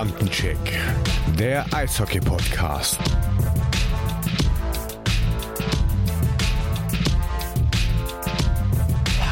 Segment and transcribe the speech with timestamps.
[0.00, 0.56] Bandencheck,
[1.38, 2.98] der Eishockey-Podcast.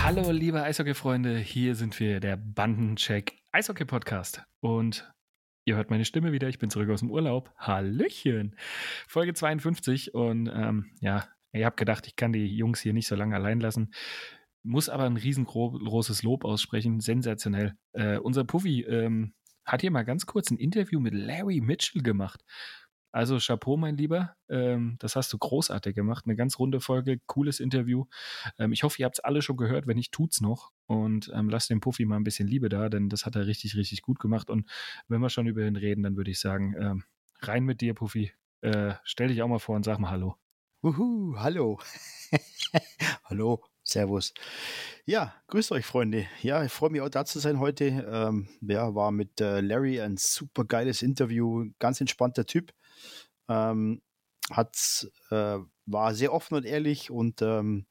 [0.03, 4.43] Hallo, liebe Eishockey-Freunde, hier sind wir, der Bandencheck Eishockey-Podcast.
[4.61, 5.11] Und
[5.65, 7.51] ihr hört meine Stimme wieder, ich bin zurück aus dem Urlaub.
[7.57, 8.55] Hallöchen!
[9.07, 13.15] Folge 52 und ähm, ja, ihr habt gedacht, ich kann die Jungs hier nicht so
[13.15, 13.95] lange allein lassen.
[14.63, 17.73] Muss aber ein riesengroßes Lob aussprechen, sensationell.
[17.95, 19.33] Äh, unser Puffy ähm,
[19.69, 22.45] hat hier mal ganz kurz ein Interview mit Larry Mitchell gemacht.
[23.11, 24.37] Also Chapeau, mein Lieber.
[24.49, 26.25] Ähm, das hast du großartig gemacht.
[26.27, 28.05] Eine ganz runde Folge, cooles Interview.
[28.59, 29.87] Ähm, ich hoffe, ihr habt es alle schon gehört.
[29.87, 30.73] Wenn nicht, tut's noch.
[30.87, 33.77] Und ähm, lasst dem Puffy mal ein bisschen Liebe da, denn das hat er richtig,
[33.77, 34.51] richtig gut gemacht.
[34.51, 34.69] Und
[35.09, 37.05] wenn wir schon über ihn reden, dann würde ich sagen, ähm,
[37.41, 38.33] rein mit dir, Puffy.
[38.61, 40.37] Äh, stell dich auch mal vor und sag mal Hallo.
[40.83, 41.81] Uhu, hallo.
[43.25, 44.35] hallo, Servus.
[45.07, 46.27] Ja, grüßt euch, Freunde.
[46.43, 47.87] Ja, ich freue mich auch da zu sein heute.
[47.87, 52.75] Ähm, ja, war mit äh, Larry ein super geiles Interview, ganz entspannter Typ.
[53.49, 54.03] Ähm,
[54.51, 57.87] hat, äh, war sehr offen und ehrlich und ähm,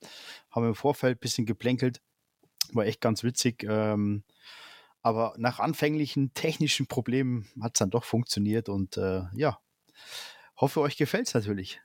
[0.52, 2.02] haben im Vorfeld ein bisschen geplänkelt.
[2.73, 3.64] War echt ganz witzig.
[3.68, 4.23] Ähm,
[5.02, 9.59] aber nach anfänglichen technischen Problemen hat es dann doch funktioniert und äh, ja,
[10.58, 11.81] hoffe euch gefällt es natürlich.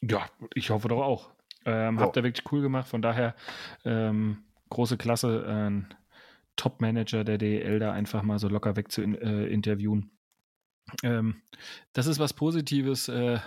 [0.00, 1.37] Ja, ich hoffe doch auch.
[1.68, 2.00] Ähm, oh.
[2.00, 3.34] Habt ihr wirklich cool gemacht, von daher
[3.84, 4.38] ähm,
[4.70, 5.94] große Klasse, ein
[6.56, 10.10] Top-Manager der DEL da einfach mal so locker weg zu in, äh, interviewen.
[11.02, 11.42] Ähm,
[11.92, 13.38] das ist was Positives, äh,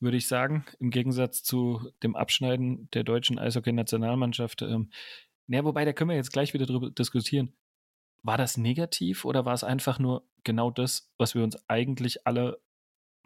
[0.00, 4.62] würde ich sagen, im Gegensatz zu dem Abschneiden der deutschen Eishockey-Nationalmannschaft.
[4.62, 4.90] Ähm,
[5.46, 7.52] naja, wobei, da können wir jetzt gleich wieder drüber diskutieren.
[8.24, 12.58] War das negativ oder war es einfach nur genau das, was wir uns eigentlich alle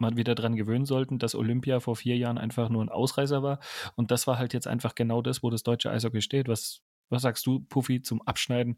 [0.01, 3.59] mal wieder dran gewöhnen sollten, dass Olympia vor vier Jahren einfach nur ein Ausreißer war.
[3.95, 6.49] Und das war halt jetzt einfach genau das, wo das deutsche Eishockey steht.
[6.49, 8.77] Was, was sagst du, Puffy, zum Abschneiden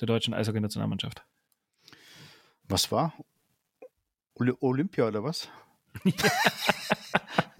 [0.00, 1.24] der deutschen Eishockey-Nationalmannschaft?
[2.64, 3.12] Was war?
[4.34, 5.48] Olympia oder was?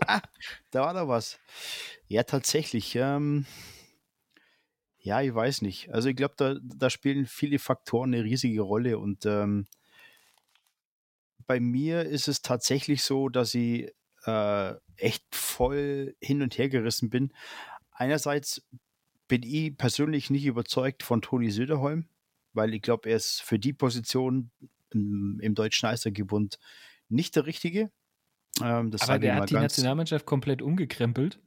[0.07, 0.21] ah,
[0.71, 1.41] da war da was.
[2.07, 2.95] Ja, tatsächlich.
[2.95, 3.45] Ähm,
[4.99, 5.93] ja, ich weiß nicht.
[5.93, 9.67] Also ich glaube, da, da spielen viele Faktoren eine riesige Rolle und ähm,
[11.51, 13.93] bei mir ist es tatsächlich so, dass ich
[14.25, 17.33] äh, echt voll hin und her gerissen bin.
[17.91, 18.65] Einerseits
[19.27, 22.09] bin ich persönlich nicht überzeugt von Toni Söderholm,
[22.53, 24.53] weil ich glaube, er ist für die Position
[24.91, 26.61] im, im deutschen Eishockeybund
[27.09, 27.91] nicht der Richtige.
[28.63, 31.41] Ähm, Aber der hat die Nationalmannschaft komplett umgekrempelt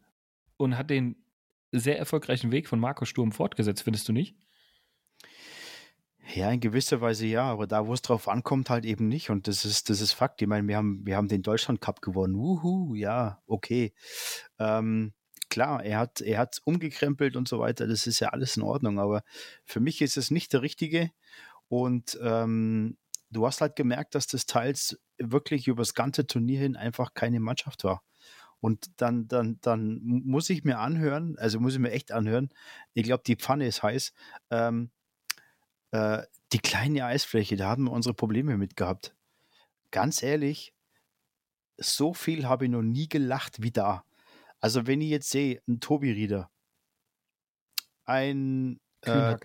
[0.58, 1.16] und hat den
[1.72, 4.36] sehr erfolgreichen Weg von Marco Sturm fortgesetzt, findest du nicht?
[6.32, 9.30] Ja, in gewisser Weise ja, aber da, wo es drauf ankommt, halt eben nicht.
[9.30, 10.42] Und das ist, das ist Fakt.
[10.42, 12.36] Ich meine, wir haben, wir haben den Deutschland Cup gewonnen.
[12.36, 13.94] Wuhu, ja, okay.
[14.58, 15.14] Ähm,
[15.50, 17.88] klar, er hat, er hat umgekrempelt und so weiter.
[17.88, 19.00] Das ist ja alles in Ordnung.
[19.00, 19.24] Aber
[19.66, 21.12] für mich ist es nicht der richtige.
[21.68, 22.98] Und ähm,
[23.30, 27.84] du hast halt gemerkt, dass das teils wirklich übers ganze Turnier hin einfach keine Mannschaft
[27.84, 28.02] war.
[28.62, 32.50] Und dann, dann, dann muss ich mir anhören, also muss ich mir echt anhören,
[32.94, 34.14] ich glaube, die Pfanne ist heiß.
[34.52, 34.90] Ähm,
[35.94, 39.16] äh, die kleine Eisfläche, da haben wir unsere Probleme mit gehabt.
[39.92, 40.74] Ganz ehrlich,
[41.78, 44.04] so viel habe ich noch nie gelacht wie da.
[44.59, 46.50] Also wenn ich jetzt sehe, ein Tobi Rieder,
[48.06, 49.38] ein äh,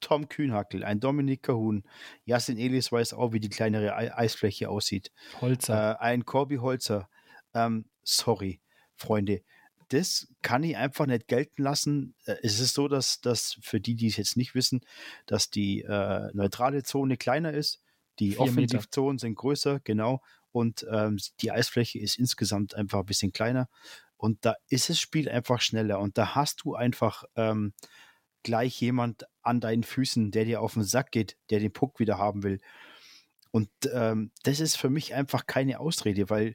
[0.00, 1.84] Tom Kühnhackel, ein Dominik Kahun,
[2.24, 5.10] Jasin Elis weiß auch, wie die kleinere Eisfläche aussieht.
[5.40, 5.92] Holzer.
[5.92, 7.08] Äh, ein Corby Holzer.
[7.54, 8.60] Ähm, sorry,
[8.96, 9.42] Freunde
[9.90, 12.14] das kann ich einfach nicht gelten lassen.
[12.24, 14.80] Äh, es ist so, dass, dass für die, die es jetzt nicht wissen,
[15.26, 17.82] dass die äh, neutrale Zone kleiner ist,
[18.18, 23.68] die Offensivzonen sind größer, genau, und ähm, die Eisfläche ist insgesamt einfach ein bisschen kleiner.
[24.16, 27.72] Und da ist das Spiel einfach schneller und da hast du einfach ähm,
[28.42, 32.18] gleich jemand an deinen Füßen, der dir auf den Sack geht, der den Puck wieder
[32.18, 32.60] haben will.
[33.50, 36.54] Und ähm, das ist für mich einfach keine Ausrede, weil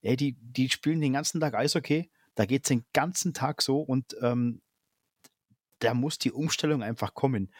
[0.00, 3.80] ey, die, die spielen den ganzen Tag Eishockey da geht es den ganzen Tag so
[3.80, 4.62] und ähm,
[5.78, 7.52] da muss die Umstellung einfach kommen.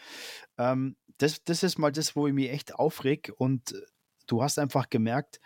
[0.58, 3.80] Ähm, das, das ist mal das, wo ich mich echt aufreg und äh,
[4.26, 5.40] du hast einfach gemerkt,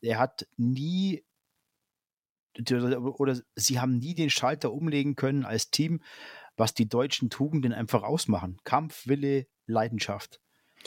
[0.00, 1.24] er hat nie
[3.14, 6.02] oder sie haben nie den Schalter umlegen können als Team,
[6.56, 8.58] was die deutschen Tugenden einfach ausmachen.
[8.64, 10.40] Kampf, Wille, Leidenschaft.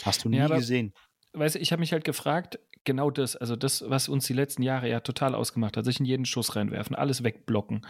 [0.03, 0.93] Hast du nie ja, gesehen.
[1.33, 4.63] Weißt du, ich habe mich halt gefragt, genau das, also das, was uns die letzten
[4.63, 7.85] Jahre ja total ausgemacht hat, sich in jeden Schuss reinwerfen, alles wegblocken,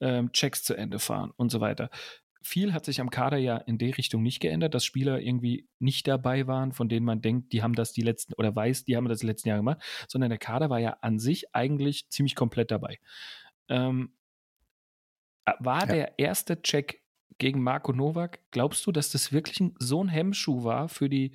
[0.00, 1.90] ähm, Checks zu Ende fahren und so weiter.
[2.40, 6.08] Viel hat sich am Kader ja in der Richtung nicht geändert, dass Spieler irgendwie nicht
[6.08, 9.08] dabei waren, von denen man denkt, die haben das die letzten oder weiß, die haben
[9.08, 12.70] das die letzten Jahre gemacht, sondern der Kader war ja an sich eigentlich ziemlich komplett
[12.70, 12.98] dabei.
[13.68, 14.14] Ähm,
[15.58, 15.86] war ja.
[15.86, 17.02] der erste Check
[17.38, 21.32] gegen Marco Novak, glaubst du, dass das wirklich so ein Hemmschuh war für die,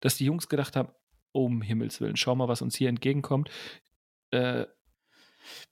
[0.00, 0.90] dass die Jungs gedacht haben,
[1.32, 3.50] um Himmels Willen, schau mal, was uns hier entgegenkommt.
[4.30, 4.66] Äh,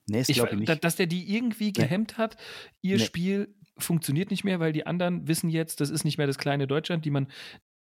[0.07, 0.85] nee, ich, ich nicht.
[0.85, 2.23] Dass der die irgendwie gehemmt nee.
[2.23, 2.37] hat,
[2.81, 3.05] ihr nee.
[3.05, 6.67] Spiel funktioniert nicht mehr, weil die anderen wissen jetzt, das ist nicht mehr das kleine
[6.67, 7.29] Deutschland, die man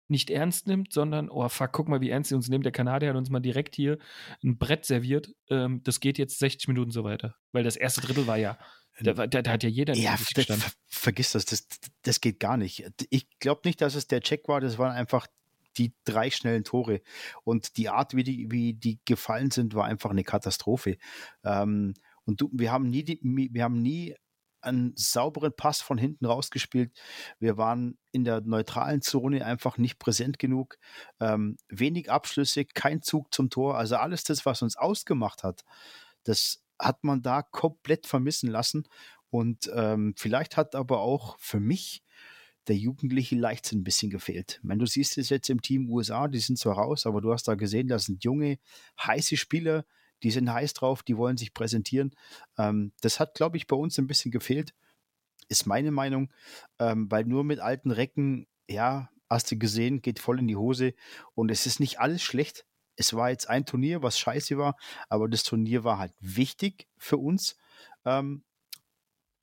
[0.09, 2.65] nicht ernst nimmt, sondern, oh fuck, guck mal, wie ernst sie uns nimmt.
[2.65, 3.99] Der Kanadier hat uns mal direkt hier
[4.45, 5.35] ein Brett serviert.
[5.51, 7.35] Ähm, das geht jetzt 60 Minuten so weiter.
[7.53, 8.57] Weil das erste Drittel war ja,
[9.01, 10.57] da, da, da hat ja jeder ja, ver
[10.87, 11.67] vergiss das, das,
[12.03, 12.89] das geht gar nicht.
[13.11, 15.27] Ich glaube nicht, dass es der Check war, das waren einfach
[15.79, 17.03] die drei schnellen Tore.
[17.45, 20.97] Und die Art, wie die, wie die gefallen sind, war einfach eine Katastrophe.
[21.45, 21.95] Ähm,
[22.25, 24.15] und du, wir haben nie, die, wir haben nie
[24.67, 26.93] einen sauberen Pass von hinten rausgespielt.
[27.39, 30.77] Wir waren in der neutralen Zone einfach nicht präsent genug.
[31.21, 33.79] Ähm, wenig Abschlüsse, kein Zug zum Tor.
[33.79, 35.63] Also alles das, was uns ausgemacht hat,
[36.25, 38.89] das hat man da komplett vermissen lassen.
[39.31, 42.03] Und ähm, vielleicht hat aber auch für mich
[42.69, 44.59] der jugendliche Leichtsinn ein bisschen gefehlt.
[44.59, 47.33] Ich meine, du siehst es jetzt im Team USA, die sind zwar raus, aber du
[47.33, 48.59] hast da gesehen, das sind junge,
[49.01, 49.85] heiße Spieler,
[50.23, 52.15] die sind heiß drauf, die wollen sich präsentieren.
[52.59, 54.75] Ähm, das hat, glaube ich, bei uns ein bisschen gefehlt,
[55.49, 56.33] ist meine Meinung,
[56.79, 60.95] ähm, weil nur mit alten Recken, ja, hast du gesehen, geht voll in die Hose
[61.35, 62.65] und es ist nicht alles schlecht.
[62.97, 64.77] Es war jetzt ein Turnier, was scheiße war,
[65.09, 67.57] aber das Turnier war halt wichtig für uns.
[68.05, 68.43] Ähm,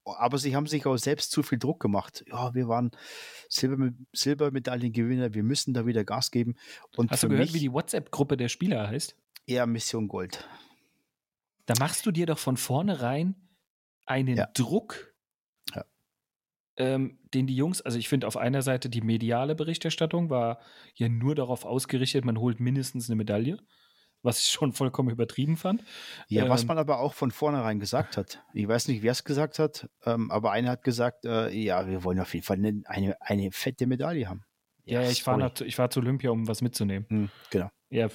[0.05, 2.23] aber sie haben sich auch selbst zu viel Druck gemacht.
[2.27, 2.91] Ja, wir waren
[3.49, 6.55] Silber, Silbermedaillengewinner, wir müssen da wieder Gas geben.
[6.95, 9.15] Und Hast du gehört, mich, wie die WhatsApp-Gruppe der Spieler heißt?
[9.45, 10.47] Eher Mission Gold.
[11.65, 13.35] Da machst du dir doch von vornherein
[14.05, 14.47] einen ja.
[14.53, 15.13] Druck,
[15.73, 15.85] ja.
[16.75, 20.59] Ähm, den die Jungs, also ich finde auf einer Seite die mediale Berichterstattung war
[20.95, 23.57] ja nur darauf ausgerichtet, man holt mindestens eine Medaille,
[24.23, 25.83] was ich schon vollkommen übertrieben fand.
[26.27, 28.43] Ja, ähm, was man aber auch von vornherein gesagt hat.
[28.53, 32.03] Ich weiß nicht, wer es gesagt hat, ähm, aber einer hat gesagt, äh, ja, wir
[32.03, 34.43] wollen auf jeden Fall eine, eine, eine fette Medaille haben.
[34.85, 37.05] Ja, ja ich, war nach, ich war zu Olympia, um was mitzunehmen.
[37.09, 37.69] Hm, genau.
[37.89, 38.07] Ja,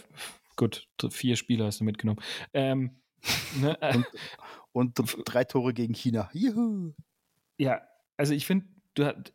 [0.57, 2.21] gut, vier Spieler hast du mitgenommen.
[2.53, 2.99] Ähm,
[3.61, 3.77] Ne?
[4.73, 6.31] und, und drei Tore gegen China.
[6.33, 6.95] Juhu.
[7.57, 7.83] Ja,
[8.17, 9.33] also ich finde, du hast.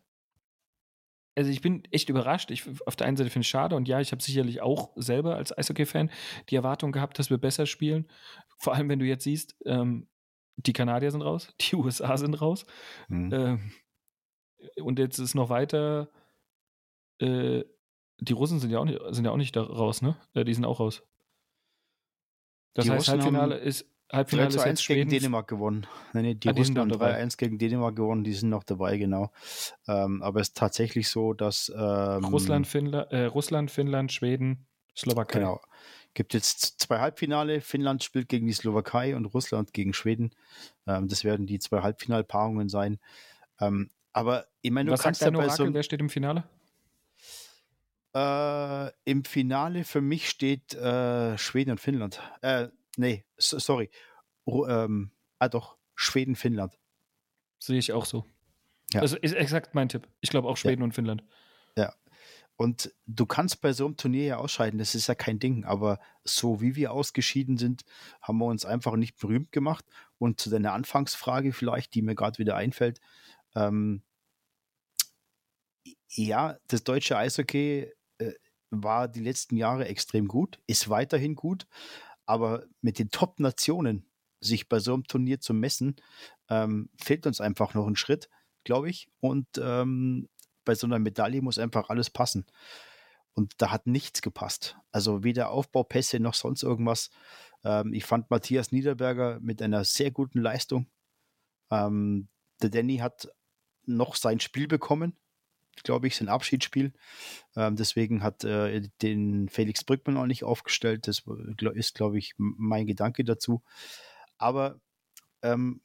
[1.36, 2.52] Also ich bin echt überrascht.
[2.52, 4.92] Ich, auf der einen Seite finde ich es schade und ja, ich habe sicherlich auch
[4.96, 6.12] selber als Eishockey-Fan
[6.50, 8.08] die Erwartung gehabt, dass wir besser spielen.
[8.58, 10.08] Vor allem, wenn du jetzt siehst, ähm,
[10.58, 12.66] die Kanadier sind raus, die USA sind raus.
[13.08, 13.34] Mhm.
[13.34, 13.72] Ähm,
[14.82, 16.10] und jetzt ist noch weiter,
[17.20, 17.64] äh,
[18.20, 20.16] die Russen sind ja auch nicht, sind ja auch nicht da raus, ne?
[20.34, 21.04] Äh, die sind auch raus.
[22.74, 25.88] Das die heißt, Russen Halbfinale ist Halbfinale 3 zu 1 gegen Dänemark gewonnen.
[26.14, 29.32] Nein, nee, die ah, Russen haben 3-1 gegen Dänemark gewonnen, die sind noch dabei, genau.
[29.88, 35.40] Ähm, aber es ist tatsächlich so, dass ähm, Russland, Finnland, äh, Russland, Finnland, Schweden, Slowakei.
[35.40, 35.62] Genau.
[36.14, 37.60] Gibt jetzt zwei Halbfinale.
[37.62, 40.32] Finnland spielt gegen die Slowakei und Russland gegen Schweden.
[40.86, 43.00] Ähm, das werden die zwei Halbfinalpaarungen sein.
[43.60, 46.44] Ähm, aber ich meine, du Was kannst sagst du Orakel, so, wer steht im Finale?
[48.16, 52.22] Äh, Im Finale für mich steht äh, Schweden und Finnland.
[52.42, 52.68] Äh,
[52.98, 53.90] nee, so, sorry.
[54.46, 56.78] Ru ähm, ah doch, Schweden, Finnland.
[57.60, 58.26] Sehe ich auch so.
[58.94, 59.02] Ja.
[59.02, 60.08] Das ist exakt mein Tipp.
[60.22, 60.86] Ich glaube auch Schweden ja.
[60.86, 61.24] und Finnland.
[61.78, 61.94] Ja.
[62.56, 66.00] Und du kannst bei so einem Turnier ja ausscheiden, das ist ja kein Ding, aber
[66.24, 67.84] so wie wir ausgeschieden sind,
[68.22, 69.86] haben wir uns einfach nicht berühmt gemacht.
[70.20, 73.00] Und zu deiner Anfangsfrage vielleicht, die mir gerade wieder einfällt,
[73.56, 74.04] ähm,
[76.10, 77.92] ja, das deutsche Eishockey
[78.70, 81.68] war die letzten Jahre extrem gut, ist weiterhin gut,
[82.26, 84.06] aber mit den Top-Nationen
[84.40, 85.96] sich bei so einem Turnier zu messen,
[86.50, 88.30] ähm, fehlt uns einfach noch ein Schritt,
[88.64, 89.10] glaube ich.
[89.20, 90.30] Und ähm,
[90.66, 92.46] bei so einer Medaille muss einfach alles passen.
[93.34, 94.78] Und da hat nichts gepasst.
[94.92, 97.10] Also weder Aufbaupässe noch sonst irgendwas.
[97.64, 100.88] Ähm, ich fand Matthias Niederberger mit einer sehr guten Leistung.
[101.72, 102.28] Ähm,
[102.62, 103.30] der Danny hat
[103.86, 105.18] noch sein Spiel bekommen
[105.82, 106.94] glaube ich, sein Abschiedsspiel.
[107.56, 111.08] Ähm, deswegen hat äh, den Felix Brückmann auch nicht aufgestellt.
[111.08, 111.24] Das
[111.74, 113.64] ist, glaube ich, mein Gedanke dazu.
[114.38, 114.80] Aber
[115.42, 115.82] ähm,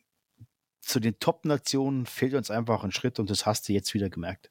[0.81, 4.51] zu den Top-Nationen fehlt uns einfach ein Schritt und das hast du jetzt wieder gemerkt.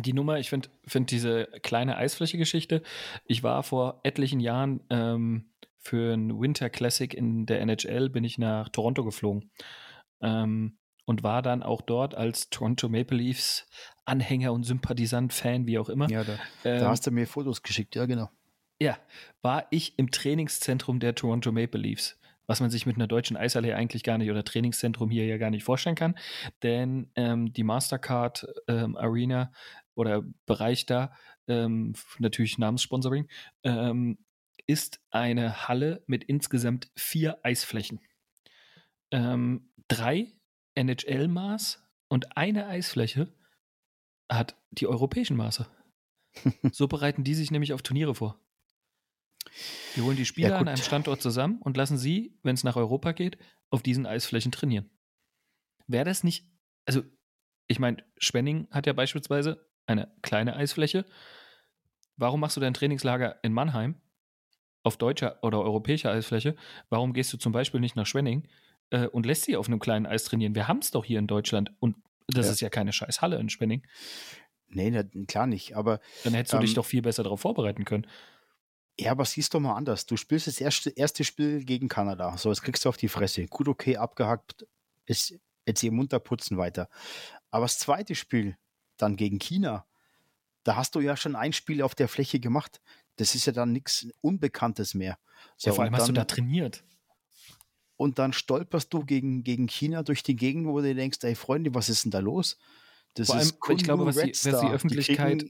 [0.00, 2.82] Die Nummer, ich finde find diese kleine Eisfläche-Geschichte.
[3.26, 8.38] Ich war vor etlichen Jahren ähm, für ein Winter Classic in der NHL, bin ich
[8.38, 9.50] nach Toronto geflogen.
[10.20, 13.66] Ähm, und war dann auch dort als Toronto Maple Leafs
[14.04, 16.10] Anhänger und Sympathisant, Fan, wie auch immer.
[16.10, 18.30] Ja, da, ähm, da hast du mir Fotos geschickt, ja, genau.
[18.80, 18.98] Ja,
[19.42, 23.76] war ich im Trainingszentrum der Toronto Maple Leafs, was man sich mit einer deutschen Eishalle
[23.76, 26.16] eigentlich gar nicht oder Trainingszentrum hier ja gar nicht vorstellen kann,
[26.62, 29.52] denn ähm, die Mastercard ähm, Arena
[29.94, 31.12] oder Bereich da,
[31.46, 33.28] ähm, natürlich Namenssponsoring,
[33.62, 34.18] ähm,
[34.66, 38.00] ist eine Halle mit insgesamt vier Eisflächen.
[39.10, 40.32] Ähm, drei
[40.74, 43.32] NHL-Maß und eine Eisfläche
[44.30, 45.66] hat die europäischen Maße.
[46.72, 48.40] so bereiten die sich nämlich auf Turniere vor.
[49.94, 52.76] Die holen die Spieler ja, an einem Standort zusammen und lassen sie, wenn es nach
[52.76, 53.38] Europa geht,
[53.70, 54.90] auf diesen Eisflächen trainieren.
[55.86, 56.46] Wäre das nicht,
[56.86, 57.02] also
[57.68, 61.04] ich meine, Schwenning hat ja beispielsweise eine kleine Eisfläche.
[62.16, 64.00] Warum machst du dein Trainingslager in Mannheim
[64.82, 66.56] auf deutscher oder europäischer Eisfläche?
[66.88, 68.48] Warum gehst du zum Beispiel nicht nach Schwenning
[68.90, 70.54] äh, und lässt sie auf einem kleinen Eis trainieren?
[70.54, 71.96] Wir haben es doch hier in Deutschland und
[72.28, 72.52] das ja.
[72.52, 73.86] ist ja keine scheiß Halle in Schwenning.
[74.68, 76.00] Nee, klar nicht, aber.
[76.24, 78.06] Dann hättest du ähm, dich doch viel besser darauf vorbereiten können.
[78.98, 80.06] Ja, aber siehst doch mal anders.
[80.06, 82.36] Du spielst das erste, erste Spiel gegen Kanada.
[82.36, 83.46] So, jetzt kriegst du auf die Fresse.
[83.46, 84.66] Gut, okay, abgehackt.
[85.04, 86.88] Ist jetzt hier munter putzen weiter.
[87.50, 88.56] Aber das zweite Spiel,
[88.96, 89.86] dann gegen China,
[90.62, 92.80] da hast du ja schon ein Spiel auf der Fläche gemacht.
[93.16, 95.18] Das ist ja dann nichts Unbekanntes mehr.
[95.56, 96.84] So, ja, vor allem dann, hast du da trainiert.
[98.04, 101.74] Und dann stolperst du gegen, gegen China durch die Gegend, wo du denkst, ey Freunde,
[101.74, 102.58] was ist denn da los?
[103.14, 105.46] Das vor allem, ich glaube, was die, was die Öffentlichkeit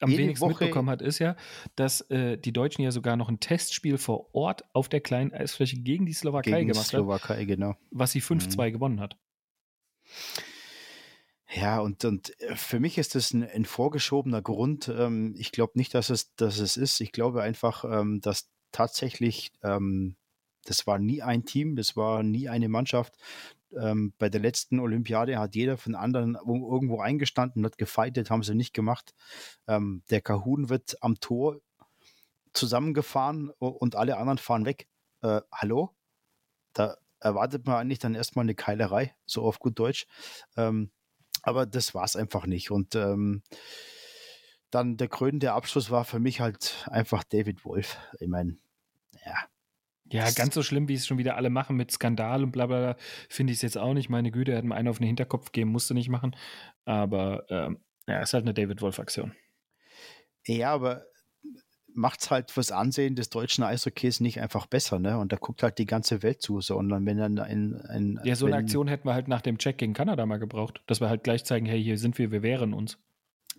[0.00, 1.36] am wenigsten Woche mitbekommen hat, ist ja,
[1.76, 5.76] dass äh, die Deutschen ja sogar noch ein Testspiel vor Ort auf der kleinen Eisfläche
[5.76, 7.02] gegen die Slowakei gegen gemacht haben.
[7.02, 7.76] Slowakei, genau.
[7.90, 8.72] Was sie 5-2 mhm.
[8.72, 9.18] gewonnen hat.
[11.52, 14.88] Ja, und, und äh, für mich ist das ein, ein vorgeschobener Grund.
[14.88, 17.02] Ähm, ich glaube nicht, dass es, dass es ist.
[17.02, 20.16] Ich glaube einfach, ähm, dass tatsächlich, ähm,
[20.68, 23.16] das war nie ein Team, das war nie eine Mannschaft.
[23.78, 28.54] Ähm, bei der letzten Olympiade hat jeder von anderen irgendwo eingestanden, hat gefeitet, haben sie
[28.54, 29.14] nicht gemacht.
[29.66, 31.60] Ähm, der Kahun wird am Tor
[32.52, 34.88] zusammengefahren und alle anderen fahren weg.
[35.22, 35.94] Äh, hallo?
[36.72, 40.06] Da erwartet man eigentlich dann erstmal eine Keilerei, so auf gut Deutsch.
[40.56, 40.90] Ähm,
[41.42, 42.70] aber das war es einfach nicht.
[42.70, 43.42] Und ähm,
[44.70, 47.98] dann der krönende Abschluss war für mich halt einfach David Wolf.
[48.20, 48.58] Ich meine,
[49.24, 49.36] ja,
[50.10, 52.78] ja, ganz so schlimm, wie es schon wieder alle machen mit Skandal und bla bla,
[52.78, 52.96] bla
[53.28, 54.08] finde ich es jetzt auch nicht.
[54.08, 56.34] Meine Güte, er hat mir einen auf den Hinterkopf geben, musste nicht machen.
[56.84, 59.32] Aber ähm, ja, ist halt eine David Wolf-Aktion.
[60.46, 61.04] Ja, aber
[61.92, 65.18] macht es halt fürs Ansehen des deutschen Eishockeys nicht einfach besser, ne?
[65.18, 68.46] Und da guckt halt die ganze Welt zu, sondern wenn dann ein, ein Ja, so
[68.46, 71.24] eine Aktion hätten wir halt nach dem Check gegen Kanada mal gebraucht, dass wir halt
[71.24, 72.98] gleich zeigen, hey, hier sind wir, wir wehren uns.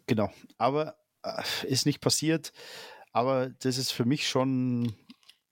[0.07, 2.53] Genau, aber äh, ist nicht passiert.
[3.11, 4.93] Aber das ist für mich schon,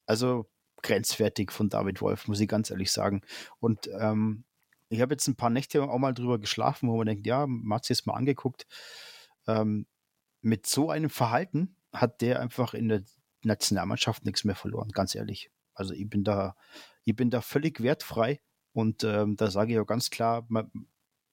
[0.06, 0.48] also
[0.82, 3.22] grenzwertig von David Wolf, muss ich ganz ehrlich sagen.
[3.60, 4.44] Und ähm,
[4.90, 7.46] ich habe jetzt ein paar Nächte auch mal drüber geschlafen, wo man denkt, ja,
[7.82, 8.68] sich jetzt mal angeguckt.
[9.48, 9.88] Ähm,
[10.42, 13.04] mit so einem Verhalten hat der einfach in der
[13.44, 15.52] Nationalmannschaft nichts mehr verloren, ganz ehrlich.
[15.74, 16.56] Also ich bin da,
[17.04, 18.40] ich bin da völlig wertfrei
[18.74, 20.48] und ähm, da sage ich auch ganz klar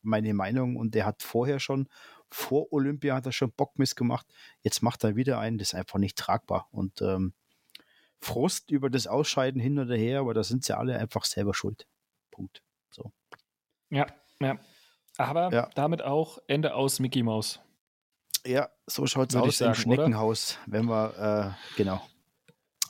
[0.02, 1.88] meine Meinung und der hat vorher schon,
[2.30, 4.26] vor Olympia hat er schon Bockmiss gemacht,
[4.60, 7.34] jetzt macht er wieder einen, das ist einfach nicht tragbar und ähm,
[8.24, 11.86] Frust über das Ausscheiden hin oder her, aber da sind sie alle einfach selber schuld.
[12.30, 12.62] Punkt.
[12.90, 13.12] So.
[13.90, 14.06] Ja,
[14.40, 14.58] ja.
[15.16, 15.70] Aber ja.
[15.74, 17.60] damit auch Ende aus Mickey Mouse.
[18.46, 20.72] Ja, so schaut es aus sagen, im Schneckenhaus, oder?
[20.72, 22.02] wenn wir, äh, genau,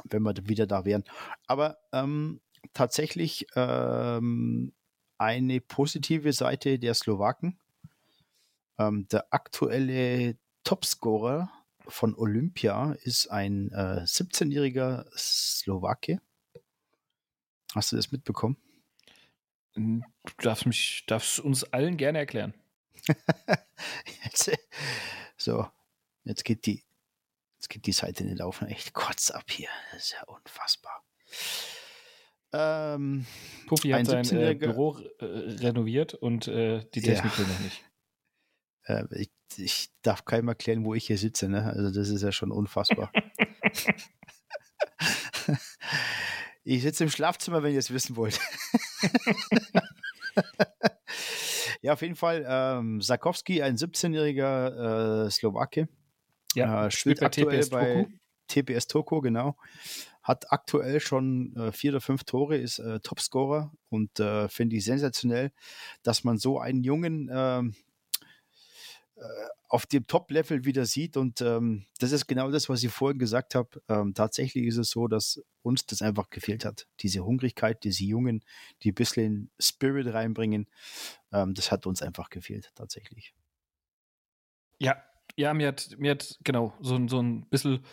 [0.04, 1.04] wenn wir wieder da wären.
[1.46, 2.40] Aber ähm,
[2.72, 4.72] tatsächlich ähm,
[5.18, 7.58] eine positive Seite der Slowaken.
[8.78, 11.50] Ähm, der aktuelle Topscorer
[11.86, 16.20] von Olympia ist ein äh, 17-jähriger Slowake.
[17.74, 18.56] Hast du das mitbekommen?
[19.74, 20.02] Du
[20.38, 22.54] darfst, mich, darfst uns allen gerne erklären.
[24.24, 24.50] jetzt,
[25.36, 25.66] so,
[26.22, 26.84] jetzt geht die,
[27.56, 28.62] jetzt geht die Seite nicht auf.
[28.62, 29.68] Echt kurz ab hier.
[29.92, 31.04] Das ist ja unfassbar.
[32.52, 33.26] Ähm,
[33.66, 37.38] Puffy hat sein äh, Büro äh, renoviert und äh, die Technik ja.
[37.38, 37.84] will noch nicht.
[38.84, 41.48] Äh, ich, ich, darf keinem erklären, wo ich hier sitze.
[41.48, 41.64] Ne?
[41.64, 43.12] Also das ist ja schon unfassbar.
[46.64, 48.40] ich sitze im Schlafzimmer, wenn ihr es wissen wollt.
[51.82, 52.44] ja, auf jeden Fall.
[52.46, 55.88] Ähm, Sarkowski, ein 17-jähriger äh, Slowake.
[56.54, 58.06] Ja, äh, spielt, bei TPS bei
[58.48, 59.56] TPS Toko, genau.
[60.22, 64.84] Hat aktuell schon äh, vier oder fünf Tore, ist äh, Topscorer und äh, finde ich
[64.84, 65.52] sensationell,
[66.02, 67.74] dass man so einen jungen ähm,
[69.68, 71.16] auf dem Top-Level wieder sieht.
[71.16, 73.82] Und ähm, das ist genau das, was ich vorhin gesagt habe.
[73.88, 76.86] Ähm, tatsächlich ist es so, dass uns das einfach gefehlt hat.
[77.00, 78.44] Diese Hungrigkeit, diese Jungen,
[78.82, 80.68] die ein bisschen Spirit reinbringen,
[81.32, 83.34] ähm, das hat uns einfach gefehlt, tatsächlich.
[84.78, 85.02] Ja,
[85.36, 87.84] ja, mir hat, mir hat genau so, so ein bisschen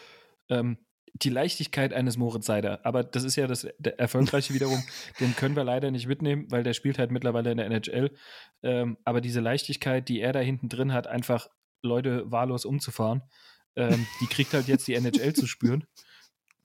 [0.49, 0.77] ähm,
[1.13, 2.79] die Leichtigkeit eines Moritz Seider.
[2.83, 4.81] Aber das ist ja das Erfolgreiche wiederum.
[5.19, 8.11] Den können wir leider nicht mitnehmen, weil der spielt halt mittlerweile in der NHL.
[8.63, 11.47] Ähm, aber diese Leichtigkeit, die er da hinten drin hat, einfach
[11.83, 13.23] Leute wahllos umzufahren,
[13.75, 15.85] ähm, die kriegt halt jetzt die NHL zu spüren.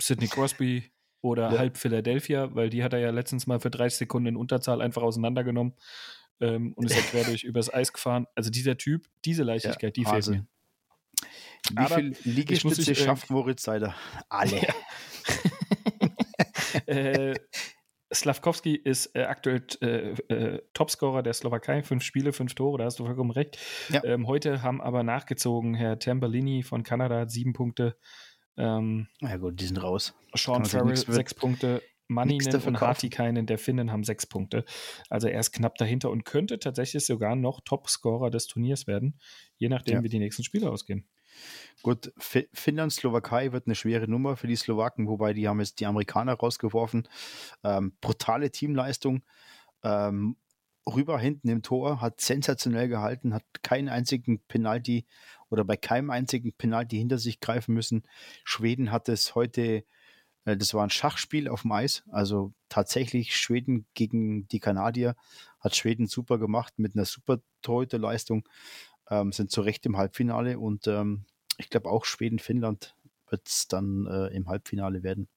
[0.00, 0.90] Sidney Crosby
[1.23, 1.59] oder ja.
[1.59, 5.02] halb Philadelphia, weil die hat er ja letztens mal für 30 Sekunden in Unterzahl einfach
[5.02, 5.75] auseinandergenommen
[6.40, 8.26] ähm, und ist ja quer durch übers Eis gefahren.
[8.35, 10.47] Also dieser Typ, diese Leichtigkeit, ja, die fehlt mir.
[11.70, 13.94] Wie Aber viel Liegestütze schafft Moritz Seider?
[14.28, 14.61] Alle.
[14.61, 14.75] Ja.
[16.87, 17.35] äh,
[18.12, 22.99] Slavkovski ist äh, aktuell äh, äh, Topscorer der Slowakei, fünf Spiele, fünf Tore, da hast
[22.99, 23.58] du vollkommen recht.
[23.88, 24.04] Ja.
[24.04, 27.96] Ähm, heute haben aber nachgezogen Herr Tamberlini von Kanada hat sieben Punkte.
[28.56, 30.14] Ähm, ja gut, die sind raus.
[30.35, 31.82] Sean Farrell sechs Punkte.
[32.08, 34.64] Manninen und Hartikainen der Finnen haben sechs Punkte.
[35.11, 39.18] Also er ist knapp dahinter und könnte tatsächlich sogar noch Topscorer des Turniers werden,
[39.56, 40.02] je nachdem, ja.
[40.04, 41.08] wie die nächsten Spiele ausgehen.
[41.83, 45.87] Gut, Finnland, Slowakei wird eine schwere Nummer für die Slowaken, wobei die haben jetzt die
[45.87, 47.09] Amerikaner rausgeworfen.
[47.62, 49.23] Ähm, brutale Teamleistung.
[49.83, 50.37] Ähm,
[50.87, 55.07] rüber hinten im Tor, hat sensationell gehalten, hat keinen einzigen Penalty
[55.50, 58.05] oder bei keinem einzigen Penalty hinter sich greifen müssen.
[58.45, 59.85] Schweden hat es heute,
[60.45, 65.16] äh, das war ein Schachspiel auf dem Eis, also tatsächlich Schweden gegen die Kanadier,
[65.61, 68.49] hat Schweden super gemacht mit einer super Torhüterleistung
[69.11, 71.25] ähm, sind zu Recht im Halbfinale und ähm,
[71.59, 72.95] ich glaube auch Schweden-Finnland
[73.29, 75.29] wird es dann äh, im Halbfinale werden.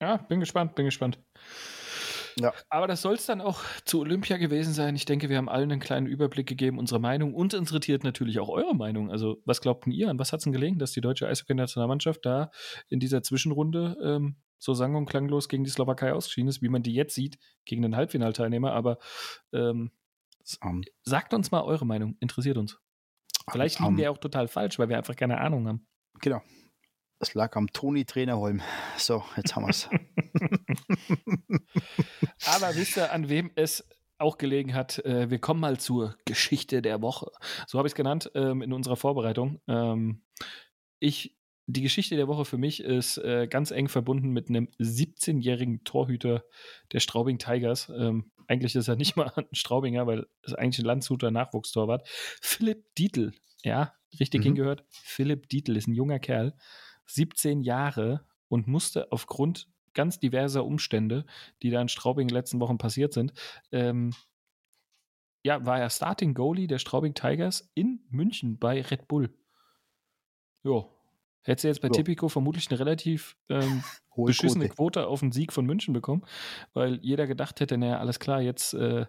[0.00, 1.18] Ja, bin gespannt, bin gespannt.
[2.38, 2.54] Ja.
[2.68, 4.96] Aber das soll es dann auch zu Olympia gewesen sein.
[4.96, 7.34] Ich denke, wir haben allen einen kleinen Überblick gegeben, unsere Meinung.
[7.34, 9.10] und interessiert natürlich auch eure Meinung.
[9.10, 10.08] Also, was glaubten ihr?
[10.08, 12.50] An was hat es denn gelegen, dass die deutsche Eishockey-Nationalmannschaft da
[12.88, 16.82] in dieser Zwischenrunde ähm, so sang- und klanglos gegen die Slowakei ausgeschieden ist, wie man
[16.82, 18.72] die jetzt sieht, gegen den Halbfinalteilnehmer?
[18.72, 18.98] Aber
[19.52, 19.90] ähm,
[20.62, 22.78] um, Sagt uns mal eure Meinung, interessiert uns.
[23.50, 25.86] Vielleicht liegen um, wir auch total falsch, weil wir einfach keine Ahnung haben.
[26.20, 26.42] Genau.
[27.18, 28.62] Es lag am Toni Trainerholm.
[28.96, 29.88] So, jetzt haben wir es.
[32.46, 33.86] Aber wisst ihr, an wem es
[34.18, 35.04] auch gelegen hat?
[35.04, 37.30] Äh, wir kommen mal zur Geschichte der Woche.
[37.66, 39.60] So habe ich es genannt ähm, in unserer Vorbereitung.
[39.68, 40.22] Ähm,
[40.98, 45.84] ich die Geschichte der Woche für mich ist äh, ganz eng verbunden mit einem 17-jährigen
[45.84, 46.44] Torhüter
[46.92, 47.90] der Straubing Tigers.
[48.50, 52.06] Eigentlich ist er nicht mal ein Straubinger, weil es eigentlich ein Landshuter Nachwuchstorwart.
[52.08, 54.44] Philipp Dietl, ja, richtig mhm.
[54.44, 54.84] hingehört.
[54.90, 56.56] Philipp Dietl ist ein junger Kerl,
[57.06, 61.26] 17 Jahre und musste aufgrund ganz diverser Umstände,
[61.62, 63.32] die da in Straubing in den letzten Wochen passiert sind,
[63.70, 64.14] ähm,
[65.42, 69.32] ja, war er Starting Goalie der Straubing Tigers in München bei Red Bull.
[70.64, 70.92] Jo,
[71.42, 71.94] Hättest du jetzt bei so.
[71.94, 73.82] Tipico vermutlich eine relativ ähm,
[74.16, 75.06] beschissene Quote.
[75.06, 76.22] Auf den Sieg von München bekommen,
[76.74, 79.06] weil jeder gedacht hätte, naja, alles klar, jetzt, äh,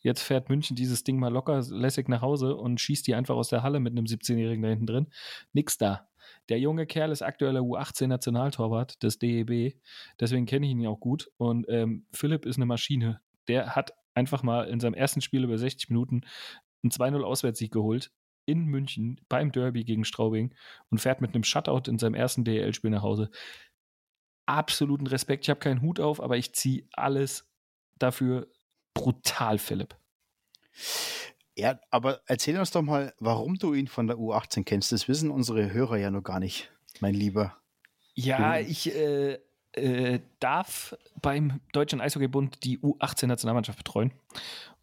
[0.00, 3.48] jetzt fährt München dieses Ding mal locker lässig nach Hause und schießt die einfach aus
[3.48, 5.06] der Halle mit einem 17-Jährigen da hinten drin.
[5.52, 6.08] Nix da.
[6.48, 9.74] Der junge Kerl ist aktueller U18-Nationaltorwart des DEB,
[10.20, 11.30] deswegen kenne ich ihn ja auch gut.
[11.36, 13.20] Und ähm, Philipp ist eine Maschine.
[13.48, 16.22] Der hat einfach mal in seinem ersten Spiel über 60 Minuten
[16.82, 18.10] einen 2-0 Auswärtssieg geholt
[18.46, 20.54] in München beim Derby gegen Straubing
[20.90, 23.30] und fährt mit einem Shutout in seinem ersten DL-Spiel nach Hause.
[24.46, 25.44] Absoluten Respekt.
[25.44, 27.48] Ich habe keinen Hut auf, aber ich ziehe alles
[27.98, 28.48] dafür
[28.94, 29.96] brutal, Philipp.
[31.56, 34.90] Ja, aber erzähl uns doch mal, warum du ihn von der U18 kennst.
[34.90, 37.56] Das wissen unsere Hörer ja noch gar nicht, mein Lieber.
[38.14, 39.38] Ja, ich äh,
[39.72, 44.12] äh, darf beim Deutschen Eishockeybund die U18-Nationalmannschaft betreuen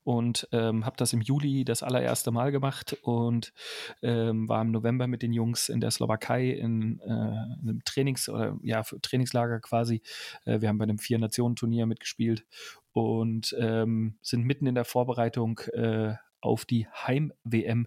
[0.09, 3.53] und ähm, habe das im Juli das allererste Mal gemacht und
[4.01, 8.57] ähm, war im November mit den Jungs in der Slowakei in, äh, einem Trainings- oder
[8.63, 10.01] ja, Trainingslager quasi.
[10.45, 12.43] Äh, wir haben bei einem Vier-Nationen-Turnier mitgespielt
[12.91, 17.85] und ähm, sind mitten in der Vorbereitung äh, auf die Heim-WM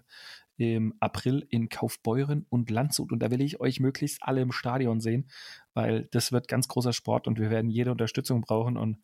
[0.55, 3.11] im April in Kaufbeuren und Landshut.
[3.11, 5.29] Und da will ich euch möglichst alle im Stadion sehen,
[5.73, 8.77] weil das wird ganz großer Sport und wir werden jede Unterstützung brauchen.
[8.77, 8.99] Und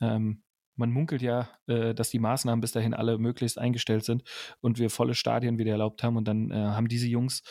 [0.00, 0.42] ähm,
[0.76, 4.24] man munkelt ja, äh, dass die Maßnahmen bis dahin alle möglichst eingestellt sind
[4.60, 6.16] und wir volle Stadien wieder erlaubt haben.
[6.16, 7.42] Und dann äh, haben diese Jungs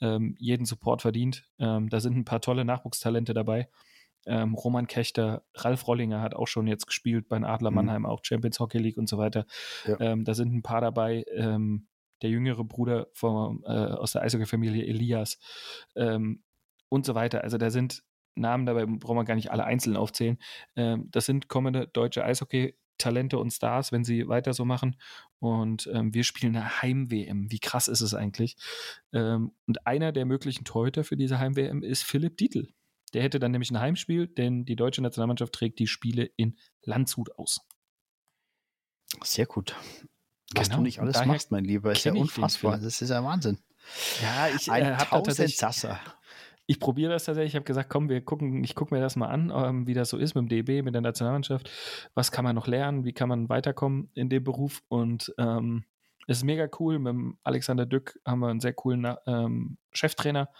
[0.00, 1.44] ähm, jeden Support verdient.
[1.58, 3.68] Ähm, da sind ein paar tolle Nachwuchstalente dabei.
[4.26, 7.76] Ähm, Roman Kechter, Ralf Rollinger hat auch schon jetzt gespielt bei Adler mhm.
[7.76, 8.06] Mannheim, mhm.
[8.06, 9.46] auch Champions Hockey League und so weiter.
[9.86, 10.00] Ja.
[10.00, 11.24] Ähm, da sind ein paar dabei.
[11.34, 11.88] Ähm,
[12.22, 15.38] der jüngere Bruder vom, äh, aus der Eishockey-Familie Elias
[15.94, 16.42] ähm,
[16.88, 17.44] und so weiter.
[17.44, 18.02] Also da sind
[18.40, 20.38] Namen dabei, brauchen wir gar nicht alle einzeln aufzählen.
[20.76, 24.96] Ähm, das sind kommende deutsche Eishockey-Talente und Stars, wenn sie weiter so machen.
[25.38, 27.50] Und ähm, wir spielen eine Heim-WM.
[27.50, 28.56] Wie krass ist es eigentlich?
[29.12, 32.68] Ähm, und einer der möglichen Torhüter für diese Heim-WM ist Philipp Dietl.
[33.14, 37.38] Der hätte dann nämlich ein Heimspiel, denn die deutsche Nationalmannschaft trägt die Spiele in Landshut
[37.38, 37.60] aus.
[39.24, 39.74] Sehr gut.
[40.54, 40.78] Was genau.
[40.78, 42.78] du nicht alles machst, mein Lieber, ist ja unfassbar.
[42.78, 43.58] Das ist ja Wahnsinn.
[44.22, 45.58] Ja, ich äh, habe tatsächlich.
[46.70, 47.52] Ich probiere das tatsächlich.
[47.52, 50.10] Ich habe gesagt, komm, wir gucken, ich gucke mir das mal an, ähm, wie das
[50.10, 51.70] so ist mit dem DB, mit der Nationalmannschaft.
[52.12, 53.06] Was kann man noch lernen?
[53.06, 54.82] Wie kann man weiterkommen in dem Beruf?
[54.88, 55.84] Und ähm,
[56.26, 56.98] es ist mega cool.
[56.98, 60.50] Mit Alexander Dück haben wir einen sehr coolen ähm, Cheftrainer.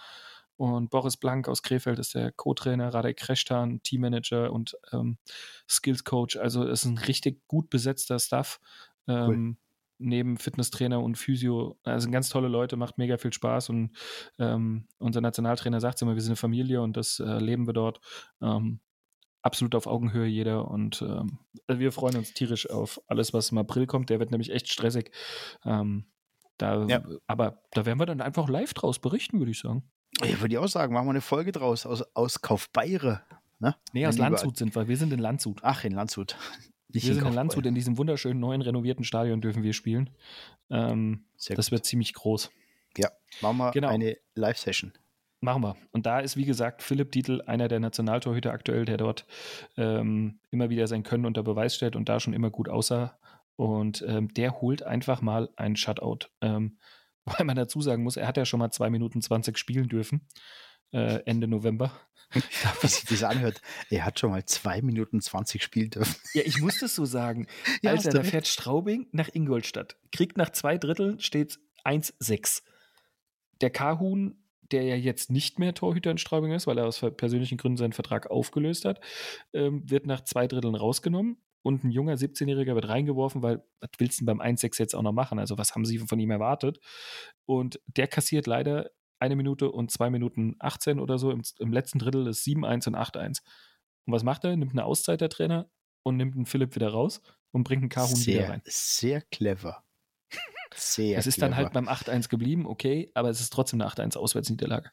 [0.57, 5.19] Und Boris Blank aus Krefeld ist der Co-Trainer, Radek Kreshtan, Teammanager und ähm,
[5.69, 6.39] Skills Coach.
[6.39, 8.61] Also es ist ein richtig gut besetzter Staff.
[9.07, 9.57] Cool.
[9.99, 13.91] Neben Fitnesstrainer und Physio, also sind ganz tolle Leute, macht mega viel Spaß und
[14.39, 18.01] ähm, unser Nationaltrainer sagt immer, wir sind eine Familie und das äh, leben wir dort.
[18.41, 18.81] Ähm,
[19.43, 23.59] absolut auf Augenhöhe jeder und ähm, also wir freuen uns tierisch auf alles, was im
[23.59, 24.11] April kommt.
[24.11, 25.11] Der wird nämlich echt stressig.
[25.65, 26.07] Ähm,
[26.59, 27.03] da, ja.
[27.27, 29.91] Aber da werden wir dann einfach live draus berichten, würde ich sagen.
[30.23, 33.23] Ja, würde ich auch sagen, machen wir eine Folge draus aus, aus Kaufbeire.
[33.61, 33.77] Ne?
[33.93, 34.89] Nee, aus Landshut sind wir.
[34.89, 35.61] Wir sind in Landshut.
[35.63, 36.37] Ach, in Landshut.
[36.89, 40.11] Nicht wir in sind in Landshut, in diesem wunderschönen neuen renovierten Stadion dürfen wir spielen.
[40.71, 42.51] Ähm, das wird ziemlich groß.
[42.97, 43.11] Ja,
[43.43, 43.89] machen wir genau.
[43.89, 44.93] eine Live-Session.
[45.41, 45.77] Machen wir.
[45.93, 49.25] Und da ist, wie gesagt, Philipp Dietl einer der Nationaltorhüter aktuell, der dort
[49.77, 53.19] ähm, immer wieder sein Können unter Beweis stellt und da schon immer gut aussah.
[53.55, 56.31] Und ähm, der holt einfach mal ein Shutout.
[56.41, 56.79] Ähm,
[57.25, 60.27] weil man dazu sagen muss, er hat ja schon mal 2 Minuten 20 spielen dürfen,
[60.93, 61.93] äh, Ende November.
[62.83, 66.15] Wie sich das anhört, er hat schon mal 2 Minuten 20 spielen dürfen.
[66.35, 67.47] Ja, ich muss das so sagen.
[67.83, 72.63] ja, Alter, da fährt Straubing nach Ingolstadt, kriegt nach zwei Dritteln, steht 1-6.
[73.63, 77.57] Der Kahun der ja jetzt nicht mehr Torhüter in Straubing ist, weil er aus persönlichen
[77.59, 79.01] Gründen seinen Vertrag aufgelöst hat,
[79.53, 84.21] ähm, wird nach zwei Dritteln rausgenommen und ein junger 17-Jähriger wird reingeworfen, weil was willst
[84.21, 85.39] du beim 1-6 jetzt auch noch machen?
[85.39, 86.81] Also was haben sie von ihm erwartet?
[87.47, 91.31] Und der kassiert leider eine Minute und zwei Minuten 18 oder so.
[91.31, 93.43] Im, im letzten Drittel ist 7-1 und 8-1.
[94.07, 94.57] Und was macht er?
[94.57, 95.71] Nimmt eine Auszeit der Trainer
[96.03, 98.63] und nimmt einen Philipp wieder raus und bringt einen Kahun wieder rein.
[98.65, 99.85] Sehr clever.
[100.75, 101.19] Sehr.
[101.19, 101.49] Es ist clever.
[101.51, 104.91] dann halt beim 8-1 geblieben, okay, aber es ist trotzdem eine 8-1 Auswärtsniederlage.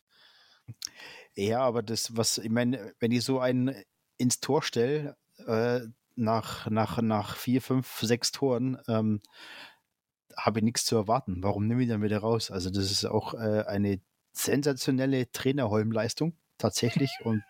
[1.36, 3.76] Ja, aber das, was, ich meine, wenn ich so einen
[4.18, 5.82] ins Tor stelle, äh,
[6.16, 9.22] nach, nach, nach vier, fünf, sechs Toren, ähm,
[10.38, 11.44] habe ich nichts zu erwarten.
[11.44, 12.52] Warum nehme ich dann wieder raus?
[12.52, 14.02] Also, das ist auch äh, eine
[14.38, 17.12] sensationelle Trainerholm-Leistung, tatsächlich.
[17.24, 17.44] Und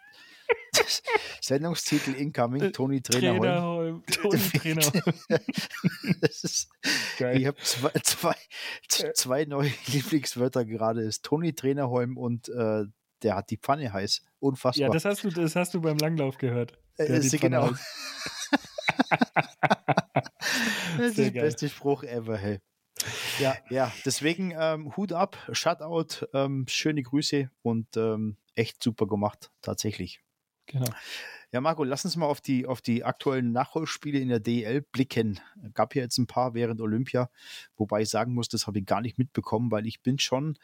[1.42, 4.04] Sendungstitel Incoming, äh, Toni Trainerholm.
[4.06, 5.14] Toni Trainerholm.
[6.22, 6.70] ist,
[7.20, 8.36] ich habe zwei, zwei,
[9.14, 11.02] zwei neue Lieblingswörter gerade.
[11.02, 12.84] ist Toni Trainerholm und äh,
[13.24, 14.22] der hat die Pfanne heiß.
[14.40, 14.88] Unfassbar.
[14.88, 16.78] Ja, das hast du, das hast du beim Langlauf gehört.
[16.98, 17.72] Äh, ist genau.
[20.98, 22.60] das ist der beste Spruch ever, hey.
[23.40, 29.52] Ja, ja, deswegen ähm, Hut ab, Shutout, ähm, schöne Grüße und ähm, echt super gemacht,
[29.62, 30.22] tatsächlich.
[30.68, 30.88] Genau.
[31.52, 35.40] Ja, Marco, lass uns mal auf die, auf die aktuellen Nachholspiele in der DL blicken.
[35.74, 37.30] Gab ja jetzt ein paar während Olympia,
[37.78, 40.58] wobei ich sagen muss, das habe ich gar nicht mitbekommen, weil ich bin schon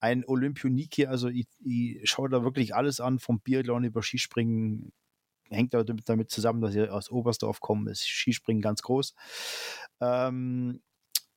[0.00, 4.92] ein Olympionike, also ich, ich schaue da wirklich alles an, vom Biathlon über Skispringen,
[5.50, 9.14] hängt damit, damit zusammen, dass ich aus Oberstdorf komme, ist Skispringen ganz groß.
[10.00, 10.80] Ähm,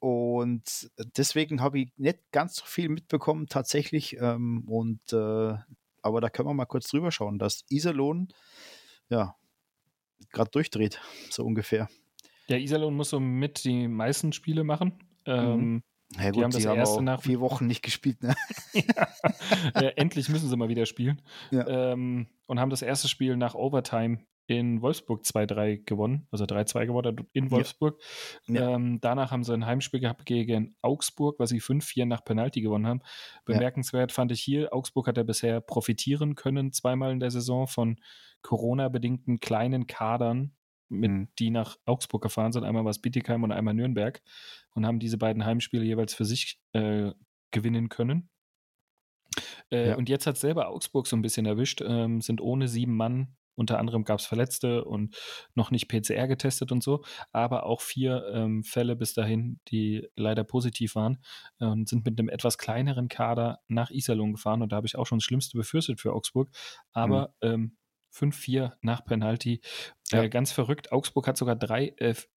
[0.05, 4.17] und deswegen habe ich nicht ganz so viel mitbekommen tatsächlich.
[4.19, 5.55] Ähm, und äh,
[6.03, 8.27] aber da können wir mal kurz drüber schauen, dass Iserlohn
[9.09, 9.35] ja
[10.31, 11.89] gerade durchdreht, so ungefähr.
[12.47, 14.99] Ja, Iserlohn muss so mit die meisten Spiele machen.
[15.25, 15.83] Ähm, mhm.
[16.17, 18.21] Ja, gut, die haben das haben erste nach vier Wochen nicht gespielt.
[18.21, 18.35] Ne?
[18.73, 19.07] ja.
[19.73, 21.19] ja, endlich müssen sie mal wieder spielen.
[21.51, 27.27] Ähm, und haben das erste Spiel nach Overtime in Wolfsburg 2-3 gewonnen, also 3-2 gewonnen
[27.33, 27.99] in Wolfsburg.
[28.47, 28.75] Ja.
[28.75, 32.87] Ähm, danach haben sie ein Heimspiel gehabt gegen Augsburg, was sie 5-4 nach Penalty gewonnen
[32.87, 33.01] haben.
[33.45, 37.97] Bemerkenswert fand ich hier, Augsburg hat ja bisher profitieren können, zweimal in der Saison von
[38.41, 40.55] Corona-bedingten kleinen Kadern,
[40.87, 41.27] mit, mhm.
[41.39, 42.63] die nach Augsburg gefahren sind.
[42.63, 44.21] Einmal war es Bittigheim und einmal Nürnberg
[44.75, 47.11] und haben diese beiden Heimspiele jeweils für sich äh,
[47.49, 48.29] gewinnen können.
[49.71, 49.95] Äh, ja.
[49.95, 53.79] Und jetzt hat selber Augsburg so ein bisschen erwischt, ähm, sind ohne sieben Mann unter
[53.79, 55.15] anderem gab es Verletzte und
[55.53, 60.43] noch nicht PCR getestet und so, aber auch vier ähm, Fälle bis dahin, die leider
[60.43, 61.19] positiv waren
[61.59, 64.97] äh, und sind mit einem etwas kleineren Kader nach Iserlohn gefahren und da habe ich
[64.97, 66.49] auch schon das Schlimmste befürchtet für Augsburg.
[66.91, 67.49] Aber mhm.
[67.49, 67.77] ähm,
[68.15, 69.61] 5-4 nach Penalty.
[70.11, 70.27] Äh, ja.
[70.27, 70.91] ganz verrückt.
[70.91, 72.27] Augsburg hat sogar 3-1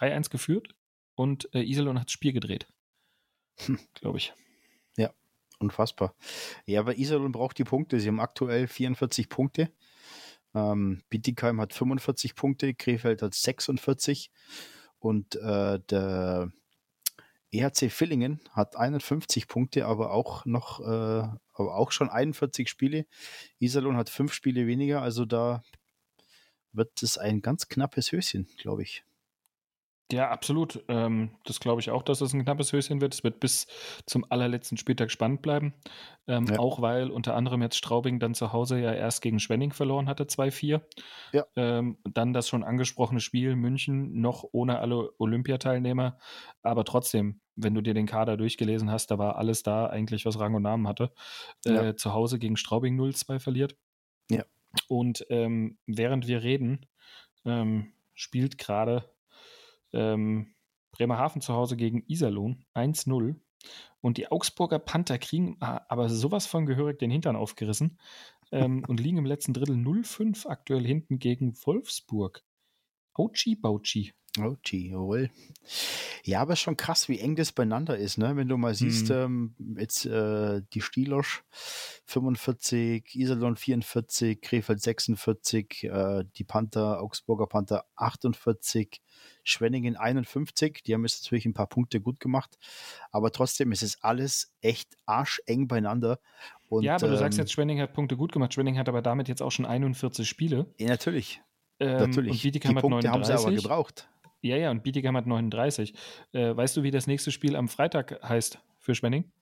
[0.00, 0.74] äh, geführt
[1.14, 2.68] und äh, Iserlohn hat das Spiel gedreht.
[3.66, 3.78] Hm.
[3.94, 4.32] Glaube ich.
[4.96, 5.12] Ja,
[5.58, 6.14] unfassbar.
[6.66, 8.00] Ja, aber Iserlohn braucht die Punkte.
[8.00, 9.72] Sie haben aktuell 44 Punkte.
[10.54, 14.30] Ähm, Bietigheim hat 45 Punkte, Krefeld hat 46
[14.98, 16.52] und äh, der
[17.52, 23.06] EHC Villingen hat 51 Punkte, aber auch noch, äh, aber auch schon 41 Spiele.
[23.58, 25.62] Iserlohn hat fünf Spiele weniger, also da
[26.72, 29.04] wird es ein ganz knappes Höschen, glaube ich.
[30.12, 30.84] Ja, absolut.
[30.88, 33.14] Ähm, das glaube ich auch, dass es ein knappes Höschen wird.
[33.14, 33.66] Es wird bis
[34.06, 35.74] zum allerletzten Spieltag spannend bleiben.
[36.26, 36.58] Ähm, ja.
[36.58, 40.24] Auch weil unter anderem jetzt Straubing dann zu Hause ja erst gegen Schwenning verloren hatte,
[40.24, 40.82] 2-4.
[41.32, 41.46] Ja.
[41.56, 46.18] Ähm, dann das schon angesprochene Spiel München noch ohne alle Olympiateilnehmer.
[46.62, 50.38] Aber trotzdem, wenn du dir den Kader durchgelesen hast, da war alles da eigentlich, was
[50.38, 51.12] Rang und Namen hatte.
[51.64, 51.96] Äh, ja.
[51.96, 53.76] Zu Hause gegen Straubing 0-2 verliert.
[54.30, 54.44] Ja.
[54.86, 56.84] Und ähm, während wir reden,
[57.46, 59.13] ähm, spielt gerade
[59.94, 60.54] ähm,
[60.92, 63.36] Bremerhaven zu Hause gegen Iserlohn 1-0.
[64.00, 67.98] Und die Augsburger Panther kriegen aber sowas von gehörig den Hintern aufgerissen.
[68.52, 72.44] ähm, und liegen im letzten Drittel 0-5 aktuell hinten gegen Wolfsburg.
[73.14, 74.12] Auchi Bauchi.
[74.40, 75.30] Auchi, jawohl.
[76.24, 78.36] Ja, aber schon krass, wie eng das beieinander ist, ne?
[78.36, 79.54] Wenn du mal siehst, mhm.
[79.56, 81.44] ähm, jetzt äh, die Stielers
[82.06, 89.00] 45, Iserlohn 44, Krefeld 46, äh, die Panther, Augsburger Panther 48,
[89.44, 90.82] Schwenningen 51.
[90.84, 92.58] Die haben jetzt natürlich ein paar Punkte gut gemacht,
[93.12, 96.18] aber trotzdem ist es alles echt arscheng beieinander.
[96.68, 98.52] Und, ja, aber du sagst ähm, jetzt, Schwenningen hat Punkte gut gemacht.
[98.52, 100.66] Schwenningen hat aber damit jetzt auch schon 41 Spiele.
[100.78, 101.40] Ja, natürlich.
[101.80, 102.32] Ähm, Natürlich.
[102.32, 103.12] Und Bietigheim die Punkte 39.
[103.12, 104.08] haben sie aber gebraucht.
[104.44, 105.94] Ja, ja, und Bietigheim hat 39.
[106.32, 109.32] Äh, weißt du, wie das nächste Spiel am Freitag heißt für Schwenning?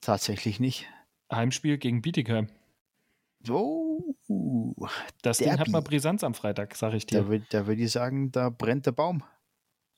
[0.00, 0.86] Tatsächlich nicht.
[1.32, 2.48] Heimspiel gegen Bietigheim.
[3.50, 4.14] Oh,
[5.22, 5.50] das Derby.
[5.50, 7.22] Ding hat mal Brisanz am Freitag, sag ich dir.
[7.22, 9.24] Da würde da würd ich sagen, da brennt der Baum.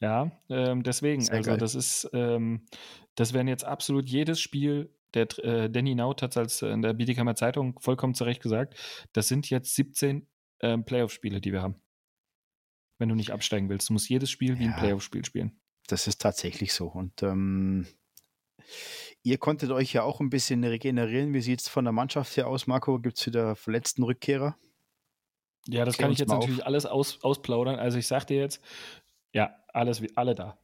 [0.01, 1.59] Ja, ähm, deswegen, Sehr also geil.
[1.59, 2.67] das ist, ähm,
[3.17, 6.81] das wären jetzt absolut jedes Spiel, der äh, Danny Naut hat es als äh, in
[6.81, 8.75] der Bietigheimer Zeitung vollkommen zurecht gesagt,
[9.13, 10.27] das sind jetzt 17
[10.61, 11.83] ähm, Playoff-Spiele, die wir haben.
[13.01, 13.89] Wenn du nicht absteigen willst.
[13.89, 15.59] Du musst jedes Spiel wie ja, ein Playoff-Spiel spielen.
[15.87, 16.87] Das ist tatsächlich so.
[16.87, 17.87] Und ähm,
[19.23, 21.33] ihr konntet euch ja auch ein bisschen regenerieren.
[21.33, 22.99] Wie sieht es von der Mannschaft her aus, Marco?
[22.99, 24.55] Gibt es wieder verletzten Rückkehrer?
[25.67, 26.67] Ja, das Klär kann ich jetzt natürlich auf.
[26.67, 27.77] alles aus, ausplaudern.
[27.77, 28.63] Also ich sag dir jetzt,
[29.33, 30.59] ja, alles, alle da.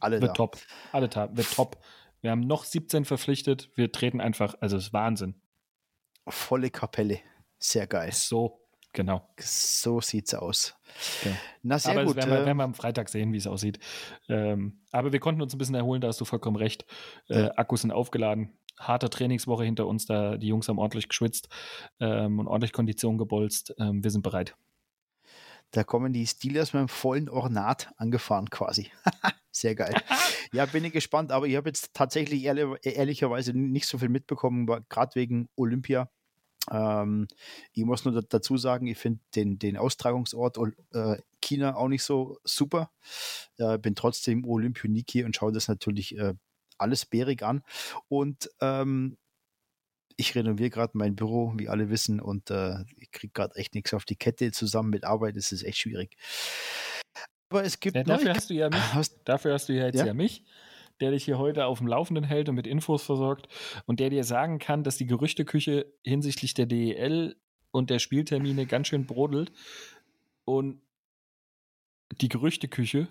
[0.00, 0.34] Alle wird da.
[0.34, 0.58] top.
[0.92, 1.34] Alle da.
[1.34, 1.82] Wird top.
[2.20, 3.70] Wir haben noch 17 verpflichtet.
[3.76, 5.40] Wir treten einfach, also es ist Wahnsinn.
[6.28, 7.20] Volle Kapelle.
[7.58, 8.12] Sehr geil.
[8.12, 8.65] So.
[8.96, 9.28] Genau.
[9.38, 10.74] So sieht's aus.
[11.22, 11.36] Genau.
[11.62, 12.16] Na, sehr aber gut.
[12.16, 13.78] Werden wir, werden wir am Freitag sehen, wie es aussieht.
[14.30, 16.86] Ähm, aber wir konnten uns ein bisschen erholen, da hast du vollkommen recht.
[17.28, 17.50] Äh.
[17.56, 18.56] Akkus sind aufgeladen.
[18.78, 21.50] Harte Trainingswoche hinter uns, da die Jungs haben ordentlich geschwitzt
[22.00, 23.74] ähm, und ordentlich Kondition gebolzt.
[23.78, 24.56] Ähm, wir sind bereit.
[25.72, 28.90] Da kommen die Steelers mit einem vollen Ornat angefahren quasi.
[29.50, 29.94] Sehr geil.
[30.52, 34.66] ja, bin ich gespannt, aber ich habe jetzt tatsächlich ehrlich, ehrlicherweise nicht so viel mitbekommen,
[34.88, 36.08] gerade wegen Olympia.
[36.70, 37.28] Ähm,
[37.72, 40.58] ich muss nur dazu sagen, ich finde den, den Austragungsort
[40.92, 42.90] äh, China auch nicht so super.
[43.58, 46.34] Äh, bin trotzdem Olympioniki und schaue das natürlich äh,
[46.78, 47.62] alles bärig an.
[48.08, 49.16] Und ähm,
[50.16, 53.92] ich renoviere gerade mein Büro, wie alle wissen, und äh, ich kriege gerade echt nichts
[53.92, 55.36] auf die Kette zusammen mit Arbeit.
[55.36, 56.16] Ist echt schwierig.
[57.50, 57.96] Aber es gibt.
[57.96, 60.42] Ja, dafür, hast du ja mich, dafür hast du ja jetzt ja, ja mich
[61.00, 63.48] der dich hier heute auf dem Laufenden hält und mit Infos versorgt
[63.86, 67.36] und der dir sagen kann, dass die Gerüchteküche hinsichtlich der DEL
[67.70, 69.52] und der Spieltermine ganz schön brodelt.
[70.44, 70.80] Und
[72.20, 73.08] die Gerüchteküche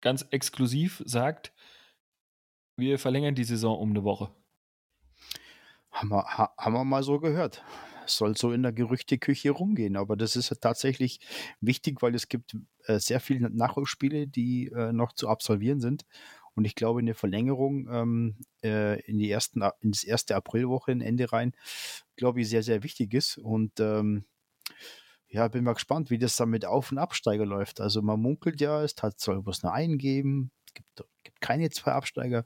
[0.00, 1.52] ganz exklusiv sagt,
[2.76, 4.30] wir verlängern die Saison um eine Woche.
[5.90, 6.24] Haben wir,
[6.58, 7.64] haben wir mal so gehört.
[8.06, 9.96] Soll so in der Gerüchteküche rumgehen.
[9.96, 11.20] Aber das ist tatsächlich
[11.60, 16.04] wichtig, weil es gibt äh, sehr viele Nachholspiele, die äh, noch zu absolvieren sind.
[16.56, 21.52] Und ich glaube, eine Verlängerung ähm, äh, in, die ersten, in das erste Aprilwochenende rein,
[22.16, 23.38] glaube ich, sehr, sehr wichtig ist.
[23.38, 24.24] Und ähm,
[25.28, 27.80] ja, bin mal gespannt, wie das dann mit Auf- und Absteiger läuft.
[27.80, 30.50] Also man munkelt ja, es hat, soll bloß nur einen geben.
[30.66, 32.44] Es gibt, gibt keine zwei Absteiger.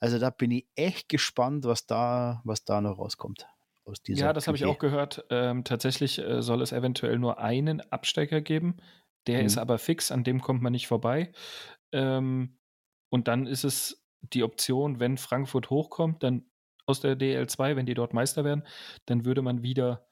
[0.00, 3.46] Also da bin ich echt gespannt, was da, was da noch rauskommt.
[4.06, 5.24] ja, das habe ich auch gehört.
[5.30, 8.78] Ähm, tatsächlich äh, soll es eventuell nur einen Absteiger geben.
[9.26, 9.46] Der mhm.
[9.46, 11.32] ist aber fix, an dem kommt man nicht vorbei.
[11.92, 12.55] Ähm,
[13.08, 16.46] und dann ist es die Option, wenn Frankfurt hochkommt, dann
[16.86, 18.64] aus der DL2, wenn die dort Meister werden,
[19.06, 20.06] dann würde man wieder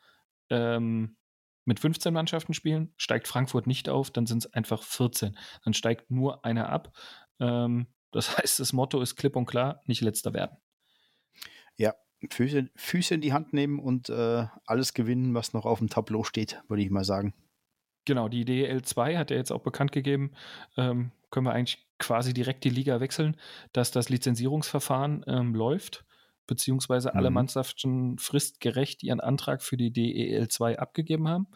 [0.50, 1.16] ähm,
[1.64, 2.92] mit 15 Mannschaften spielen.
[2.96, 5.38] Steigt Frankfurt nicht auf, dann sind es einfach 14.
[5.64, 6.96] Dann steigt nur einer ab.
[7.40, 10.56] Ähm, das heißt, das Motto ist klipp und klar, nicht letzter werden.
[11.76, 11.94] Ja,
[12.30, 16.24] Füße, Füße in die Hand nehmen und äh, alles gewinnen, was noch auf dem Tableau
[16.24, 17.34] steht, würde ich mal sagen.
[18.06, 20.32] Genau, die DL2 hat er jetzt auch bekannt gegeben.
[20.76, 23.36] Ähm, können wir eigentlich quasi direkt die Liga wechseln,
[23.72, 26.04] dass das Lizenzierungsverfahren ähm, läuft,
[26.46, 27.16] beziehungsweise mhm.
[27.16, 31.46] alle Mannschaften fristgerecht ihren Antrag für die DEL2 abgegeben haben,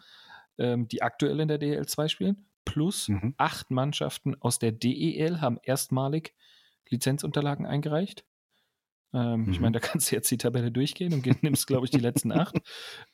[0.57, 2.47] ähm, die aktuell in der DEL2 spielen.
[2.65, 3.35] Plus mhm.
[3.37, 6.33] acht Mannschaften aus der DEL haben erstmalig
[6.89, 8.25] Lizenzunterlagen eingereicht.
[9.13, 9.51] Ähm, mhm.
[9.51, 12.31] Ich meine, da kannst du jetzt die Tabelle durchgehen und nimmst, glaube ich, die letzten
[12.31, 12.55] acht.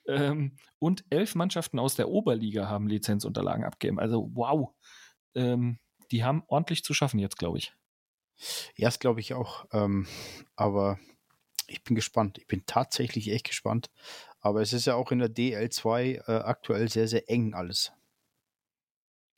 [0.08, 4.00] Ähm, und elf Mannschaften aus der Oberliga haben Lizenzunterlagen abgegeben.
[4.00, 4.69] Also wow.
[5.34, 5.80] Ähm,
[6.15, 7.73] die haben ordentlich zu schaffen jetzt, glaube ich.
[8.78, 9.65] Ja, das glaube ich auch.
[9.73, 10.08] Ähm,
[10.56, 10.97] aber
[11.67, 12.38] ich bin gespannt.
[12.38, 13.91] Ich bin tatsächlich echt gespannt.
[14.39, 17.91] Aber es ist ja auch in der DL2 äh, aktuell sehr, sehr eng alles.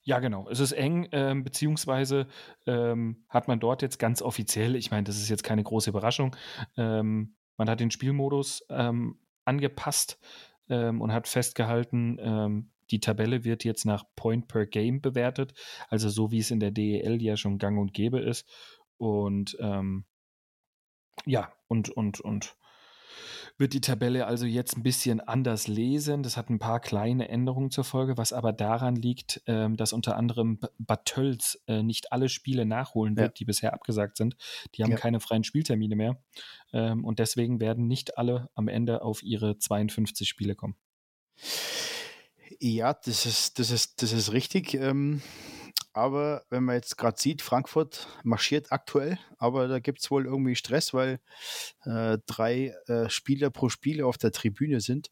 [0.04, 0.48] Ja, genau.
[0.50, 2.28] Es ist eng, ähm, beziehungsweise
[2.68, 6.36] ähm, hat man dort jetzt ganz offiziell, ich meine, das ist jetzt keine große Überraschung,
[6.78, 10.20] ähm, man hat den Spielmodus ähm, angepasst
[10.70, 15.54] ähm, und hat festgehalten, ähm, die Tabelle wird jetzt nach Point per Game bewertet,
[15.90, 18.48] also so wie es in der DEL ja schon gang und gäbe ist.
[18.98, 20.06] Und ähm,
[21.26, 22.56] ja, und, und, und
[23.58, 26.22] wird die Tabelle also jetzt ein bisschen anders lesen.
[26.22, 30.16] Das hat ein paar kleine Änderungen zur Folge, was aber daran liegt, ähm, dass unter
[30.16, 33.34] anderem Bad Tölz äh, nicht alle Spiele nachholen wird, ja.
[33.40, 34.36] die bisher abgesagt sind.
[34.76, 34.98] Die haben ja.
[34.98, 36.22] keine freien Spieltermine mehr.
[36.72, 40.76] Ähm, und deswegen werden nicht alle am Ende auf ihre 52 Spiele kommen.
[42.60, 44.74] Ja, das ist, das ist, das ist richtig.
[44.74, 45.22] Ähm,
[45.94, 50.56] aber wenn man jetzt gerade sieht, Frankfurt marschiert aktuell, aber da gibt es wohl irgendwie
[50.56, 51.20] Stress, weil
[51.86, 55.12] äh, drei äh, Spieler pro Spiel auf der Tribüne sind.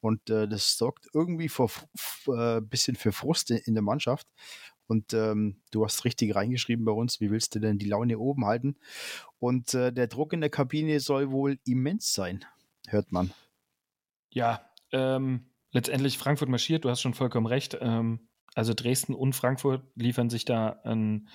[0.00, 4.26] Und äh, das sorgt irgendwie ein äh, bisschen für Frust in der Mannschaft.
[4.86, 8.46] Und ähm, du hast richtig reingeschrieben bei uns, wie willst du denn die Laune oben
[8.46, 8.76] halten?
[9.38, 12.44] Und äh, der Druck in der Kabine soll wohl immens sein,
[12.88, 13.32] hört man.
[14.30, 17.76] Ja, ähm, letztendlich Frankfurt marschiert, du hast schon vollkommen recht.
[17.80, 21.28] Ähm, also Dresden und Frankfurt liefern sich da an,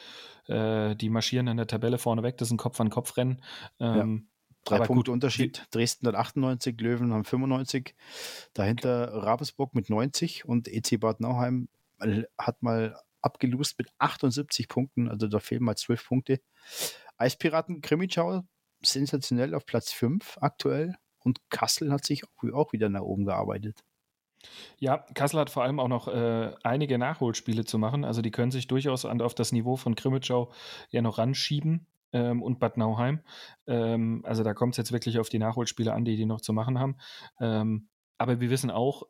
[0.47, 2.37] äh, die marschieren an der Tabelle vorne weg.
[2.37, 3.41] Das ist ein Kopf-an-Kopf-Rennen.
[3.79, 4.77] Ähm, ja.
[4.77, 5.65] Drei Punkte Unterschied.
[5.71, 7.95] Dresden hat 98, Löwen haben 95.
[8.53, 11.69] Dahinter Ravensburg mit 90 und EC Bad Nauheim
[12.37, 15.09] hat mal abgelust mit 78 Punkten.
[15.09, 16.41] Also da fehlen mal 12 Punkte.
[17.17, 18.43] Eispiraten Krimitschau
[18.81, 20.95] sensationell auf Platz 5 aktuell.
[21.19, 22.23] Und Kassel hat sich
[22.53, 23.83] auch wieder nach oben gearbeitet.
[24.79, 28.05] Ja, Kassel hat vor allem auch noch äh, einige Nachholspiele zu machen.
[28.05, 30.51] Also die können sich durchaus an, auf das Niveau von Krimitschau
[30.89, 33.21] ja noch ranschieben ähm, und Bad Nauheim.
[33.65, 36.53] Ähm, also da kommt es jetzt wirklich auf die Nachholspiele an, die die noch zu
[36.53, 36.97] machen haben.
[37.39, 39.03] Ähm, aber wir wissen auch,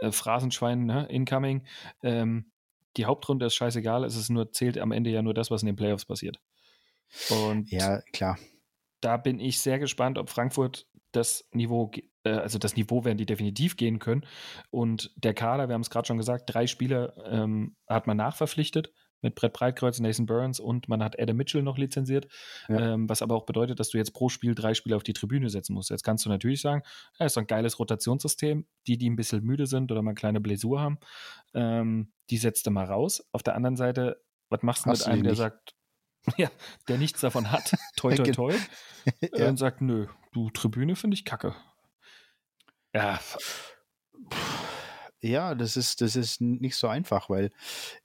[0.00, 1.64] äh, Phrasenschwein, ne, incoming,
[2.02, 2.50] ähm,
[2.96, 5.66] die Hauptrunde ist scheißegal, es ist nur, zählt am Ende ja nur das, was in
[5.66, 6.40] den Playoffs passiert.
[7.30, 8.38] Und ja, klar.
[9.00, 11.90] Da bin ich sehr gespannt, ob Frankfurt das Niveau,
[12.24, 14.26] äh, also das Niveau werden die definitiv gehen können.
[14.70, 18.92] Und der Kader, wir haben es gerade schon gesagt, drei Spieler ähm, hat man nachverpflichtet
[19.22, 22.26] mit Brett Breitkreuz, Nathan Burns und man hat Adam Mitchell noch lizenziert,
[22.68, 22.94] ja.
[22.94, 25.48] ähm, was aber auch bedeutet, dass du jetzt pro Spiel drei Spieler auf die Tribüne
[25.48, 25.90] setzen musst.
[25.90, 26.82] Jetzt kannst du natürlich sagen,
[27.18, 28.66] ja, ist so ein geiles Rotationssystem.
[28.86, 30.98] Die, die ein bisschen müde sind oder mal kleine Bläsur haben,
[31.54, 33.24] ähm, die setzt du mal raus.
[33.30, 35.76] Auf der anderen Seite, was machst du Hast mit einem, der sagt,
[36.36, 36.50] ja,
[36.88, 38.54] der nichts davon hat, toi toi toi,
[39.34, 39.48] ja.
[39.48, 41.54] und sagt, nö, du Tribüne finde ich kacke.
[42.94, 43.20] Ja.
[45.20, 47.50] Ja, das ist, das ist nicht so einfach, weil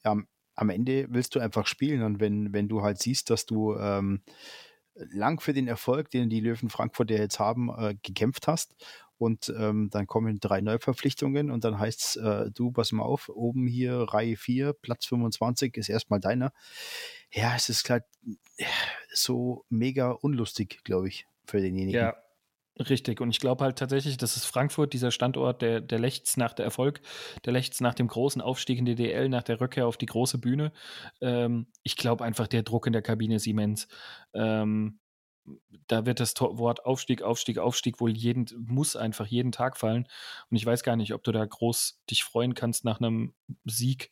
[0.03, 3.75] ähm, am Ende willst du einfach spielen und wenn, wenn du halt siehst, dass du
[3.75, 4.23] ähm,
[4.93, 8.75] lang für den Erfolg, den die Löwen Frankfurt ja jetzt haben, äh, gekämpft hast
[9.17, 13.29] und ähm, dann kommen drei Neuverpflichtungen und dann heißt es, äh, du, pass mal auf,
[13.29, 16.53] oben hier Reihe 4, Platz 25 ist erstmal deiner.
[17.31, 18.03] Ja, es ist halt
[19.11, 21.99] so mega unlustig, glaube ich, für denjenigen.
[21.99, 22.15] Ja,
[22.79, 26.53] Richtig, und ich glaube halt tatsächlich, dass es Frankfurt, dieser Standort, der, der lechzt nach
[26.53, 27.01] der Erfolg,
[27.43, 30.37] der lechzt nach dem großen Aufstieg in die DL, nach der Rückkehr auf die große
[30.37, 30.71] Bühne.
[31.19, 33.87] Ähm, ich glaube einfach, der Druck in der Kabine ist immens.
[34.33, 34.99] Ähm,
[35.87, 40.07] da wird das Wort Aufstieg, Aufstieg, Aufstieg wohl jeden, muss einfach jeden Tag fallen.
[40.49, 43.33] Und ich weiß gar nicht, ob du da groß dich freuen kannst nach einem
[43.65, 44.11] Sieg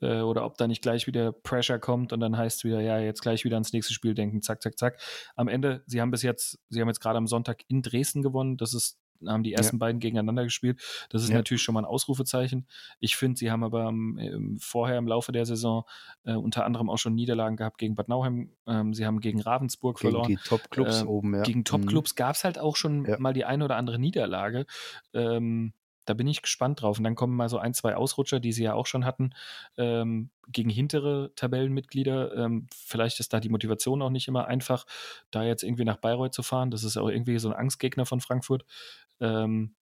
[0.00, 2.98] äh, oder ob da nicht gleich wieder Pressure kommt und dann heißt es wieder, ja,
[2.98, 5.00] jetzt gleich wieder ans nächste Spiel denken, zack, zack, zack.
[5.36, 8.56] Am Ende, sie haben bis jetzt, sie haben jetzt gerade am Sonntag in Dresden gewonnen.
[8.56, 9.80] Das ist haben die ersten ja.
[9.80, 10.80] beiden gegeneinander gespielt.
[11.10, 11.36] Das ist ja.
[11.36, 12.66] natürlich schon mal ein Ausrufezeichen.
[13.00, 15.84] Ich finde, sie haben aber ähm, vorher im Laufe der Saison
[16.24, 18.50] äh, unter anderem auch schon Niederlagen gehabt gegen Bad Nauheim.
[18.66, 20.28] Ähm, sie haben gegen Ravensburg gegen verloren.
[20.28, 21.42] Gegen die Top-Clubs äh, oben, ja.
[21.42, 22.16] Gegen Top-Clubs mhm.
[22.16, 24.66] gab es halt auch schon mal die eine oder andere Niederlage.
[25.12, 25.72] Ähm,
[26.04, 26.98] da bin ich gespannt drauf.
[26.98, 29.34] Und dann kommen mal so ein, zwei Ausrutscher, die sie ja auch schon hatten,
[29.76, 32.36] ähm, gegen hintere Tabellenmitglieder.
[32.36, 34.86] Ähm, vielleicht ist da die Motivation auch nicht immer einfach,
[35.30, 36.70] da jetzt irgendwie nach Bayreuth zu fahren.
[36.70, 38.64] Das ist auch irgendwie so ein Angstgegner von Frankfurt.
[39.20, 39.74] Ähm,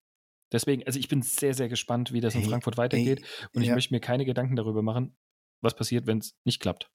[0.53, 3.21] deswegen, also ich bin sehr, sehr gespannt, wie das in Frankfurt weitergeht.
[3.21, 3.75] Ey, und ich ja.
[3.75, 5.17] möchte mir keine Gedanken darüber machen,
[5.61, 6.91] was passiert, wenn es nicht klappt.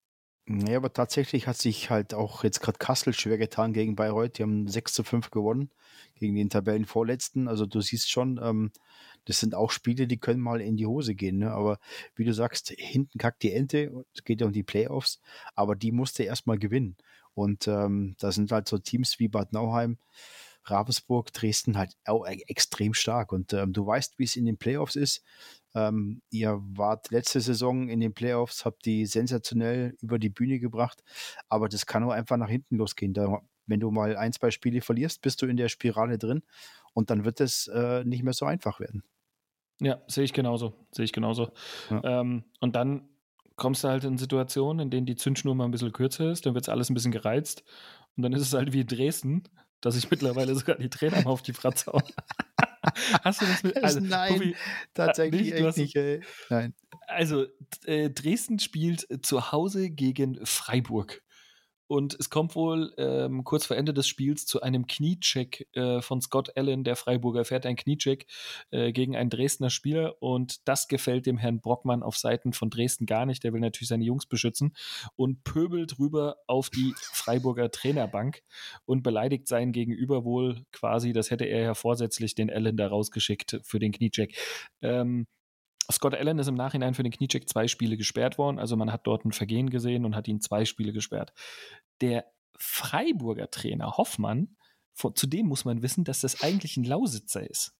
[0.50, 4.38] Ja, aber tatsächlich hat sich halt auch jetzt gerade Kassel schwer getan gegen Bayreuth.
[4.38, 5.72] Die haben 6 zu 5 gewonnen
[6.16, 7.50] gegen den Tabellenvorletzten.
[7.50, 8.72] Also du siehst schon, ähm,
[9.26, 11.40] das sind auch Spiele, die können mal in die Hose gehen.
[11.40, 11.52] Ne?
[11.52, 11.80] Aber
[12.16, 15.20] wie du sagst, hinten kackt die Ente, es geht ja um die Playoffs,
[15.54, 16.96] aber die musste erstmal gewinnen.
[17.34, 19.98] Und ähm, da sind halt so Teams wie Bad Nauheim,
[20.64, 23.34] Ravensburg, Dresden halt auch e-, extrem stark.
[23.34, 25.24] Und ähm, du weißt, wie es in den Playoffs ist.
[25.78, 31.04] Ähm, ihr wart letzte Saison in den Playoffs, habt die sensationell über die Bühne gebracht,
[31.50, 33.14] aber das kann nur einfach nach hinten losgehen.
[33.14, 36.42] Da, wenn du mal ein, zwei Spiele verlierst, bist du in der Spirale drin
[36.94, 39.04] und dann wird es äh, nicht mehr so einfach werden.
[39.80, 40.74] Ja, sehe ich genauso.
[40.92, 41.52] Sehe ich genauso.
[41.92, 42.22] Ja.
[42.22, 43.08] Ähm, und dann
[43.56, 46.56] kommst du halt in Situationen, in denen die Zündschnur mal ein bisschen kürzer ist, dann
[46.56, 47.64] wird es alles ein bisschen gereizt
[48.16, 49.44] und dann ist es halt wie in Dresden,
[49.82, 52.02] dass ich mittlerweile sogar die Trainer mal auf die Fratze haue.
[53.24, 53.78] Hast du das mit?
[53.84, 54.56] Also, Nein, Tobi,
[54.94, 55.96] tatsächlich nicht, echt nicht.
[55.96, 56.22] Ey.
[56.50, 56.74] Nein.
[57.08, 57.46] Also
[57.86, 61.22] äh, Dresden spielt zu Hause gegen Freiburg.
[61.88, 66.22] Und es kommt wohl ähm, kurz vor Ende des Spiels zu einem Kniecheck äh, von
[66.22, 68.28] Scott Allen, der Freiburger, fährt ein Kniecheck
[68.72, 73.06] äh, gegen einen Dresdner Spieler und das gefällt dem Herrn Brockmann auf Seiten von Dresden
[73.06, 73.44] gar nicht.
[73.44, 74.76] Der will natürlich seine Jungs beschützen
[75.16, 78.44] und pöbelt rüber auf die Freiburger Trainerbank
[78.86, 83.60] und beleidigt seinen Gegenüber wohl quasi, das hätte er ja vorsätzlich den Allen da rausgeschickt
[83.64, 84.38] für den Kniecheck.
[84.82, 85.28] Ähm,
[85.92, 88.60] Scott Allen ist im Nachhinein für den Kniecheck zwei Spiele gesperrt worden.
[88.60, 91.34] Also man hat dort ein Vergehen gesehen und hat ihn zwei Spiele gesperrt.
[92.02, 92.26] Der
[92.58, 94.58] Freiburger Trainer Hoffmann,
[94.94, 97.76] zu dem muss man wissen, dass das eigentlich ein Lausitzer ist.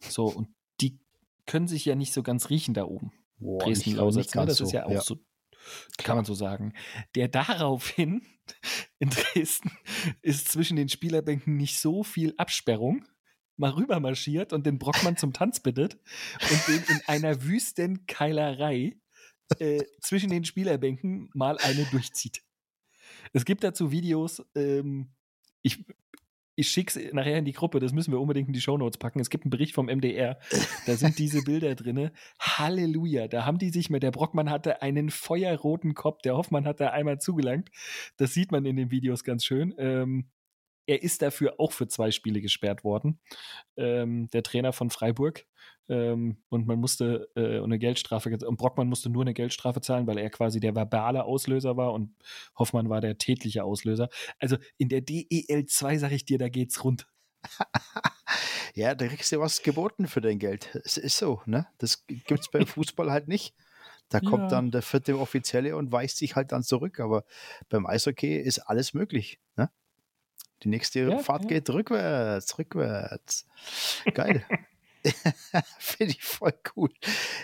[0.00, 0.48] So, und
[0.80, 0.98] die
[1.46, 3.12] können sich ja nicht so ganz riechen da oben.
[3.38, 4.46] Boah, Dresden, Lausitz, ne?
[4.46, 5.00] das ist ja auch ja.
[5.00, 5.16] so,
[5.98, 6.74] kann man so sagen.
[7.14, 8.22] Der daraufhin
[8.98, 9.70] in Dresden
[10.22, 13.04] ist zwischen den Spielerbänken nicht so viel Absperrung
[13.58, 15.98] mal rüber marschiert und den Brockmann zum Tanz bittet
[16.40, 18.96] und den in einer wüsten Keilerei
[19.58, 22.42] äh, zwischen den Spielerbänken mal eine durchzieht.
[23.32, 25.08] Es gibt dazu Videos, ähm,
[25.62, 25.84] ich,
[26.54, 29.20] ich schicke es nachher in die Gruppe, das müssen wir unbedingt in die Shownotes packen.
[29.20, 30.38] Es gibt einen Bericht vom MDR,
[30.86, 32.10] da sind diese Bilder drin.
[32.38, 36.80] Halleluja, da haben die sich mit, der Brockmann hatte einen feuerroten Kopf, der Hoffmann hat
[36.80, 37.70] da einmal zugelangt.
[38.16, 39.74] Das sieht man in den Videos ganz schön.
[39.78, 40.30] Ähm,
[40.88, 43.20] er ist dafür auch für zwei Spiele gesperrt worden,
[43.76, 45.46] ähm, der Trainer von Freiburg.
[45.90, 50.18] Ähm, und man musste äh, eine Geldstrafe, und Brockmann musste nur eine Geldstrafe zahlen, weil
[50.18, 52.14] er quasi der verbale Auslöser war und
[52.58, 54.08] Hoffmann war der tätliche Auslöser.
[54.38, 57.06] Also in der DEL 2 sage ich dir, da geht's rund.
[58.74, 60.74] ja, da kriegst du was geboten für dein Geld.
[60.84, 61.66] Es ist so, ne?
[61.78, 63.54] Das gibt es beim Fußball halt nicht.
[64.08, 64.48] Da kommt ja.
[64.48, 66.98] dann der vierte Offizielle und weist sich halt dann zurück.
[66.98, 67.24] Aber
[67.68, 69.38] beim Eishockey ist alles möglich.
[69.56, 69.70] Ne?
[70.62, 71.48] Die nächste ja, Fahrt ja.
[71.48, 73.46] geht rückwärts, rückwärts.
[74.14, 74.44] Geil.
[75.78, 76.90] Finde ich voll cool.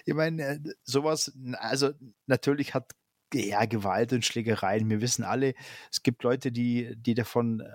[0.04, 1.92] Ich meine, äh, sowas, also
[2.26, 2.92] natürlich hat
[3.32, 4.88] ja, Gewalt und Schlägereien.
[4.88, 5.54] Wir wissen alle,
[5.90, 7.66] es gibt Leute, die, die davon äh,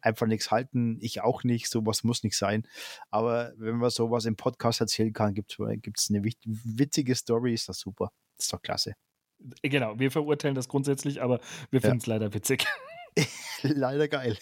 [0.00, 0.98] einfach nichts halten.
[1.00, 1.68] Ich auch nicht.
[1.68, 2.66] Sowas muss nicht sein.
[3.10, 7.78] Aber wenn man sowas im Podcast erzählen kann, gibt es eine witzige Story, ist das
[7.78, 8.12] super.
[8.38, 8.94] Ist doch klasse.
[9.62, 11.40] Genau, wir verurteilen das grundsätzlich, aber
[11.70, 12.14] wir finden es ja.
[12.14, 12.66] leider witzig.
[13.62, 14.36] Leider geil.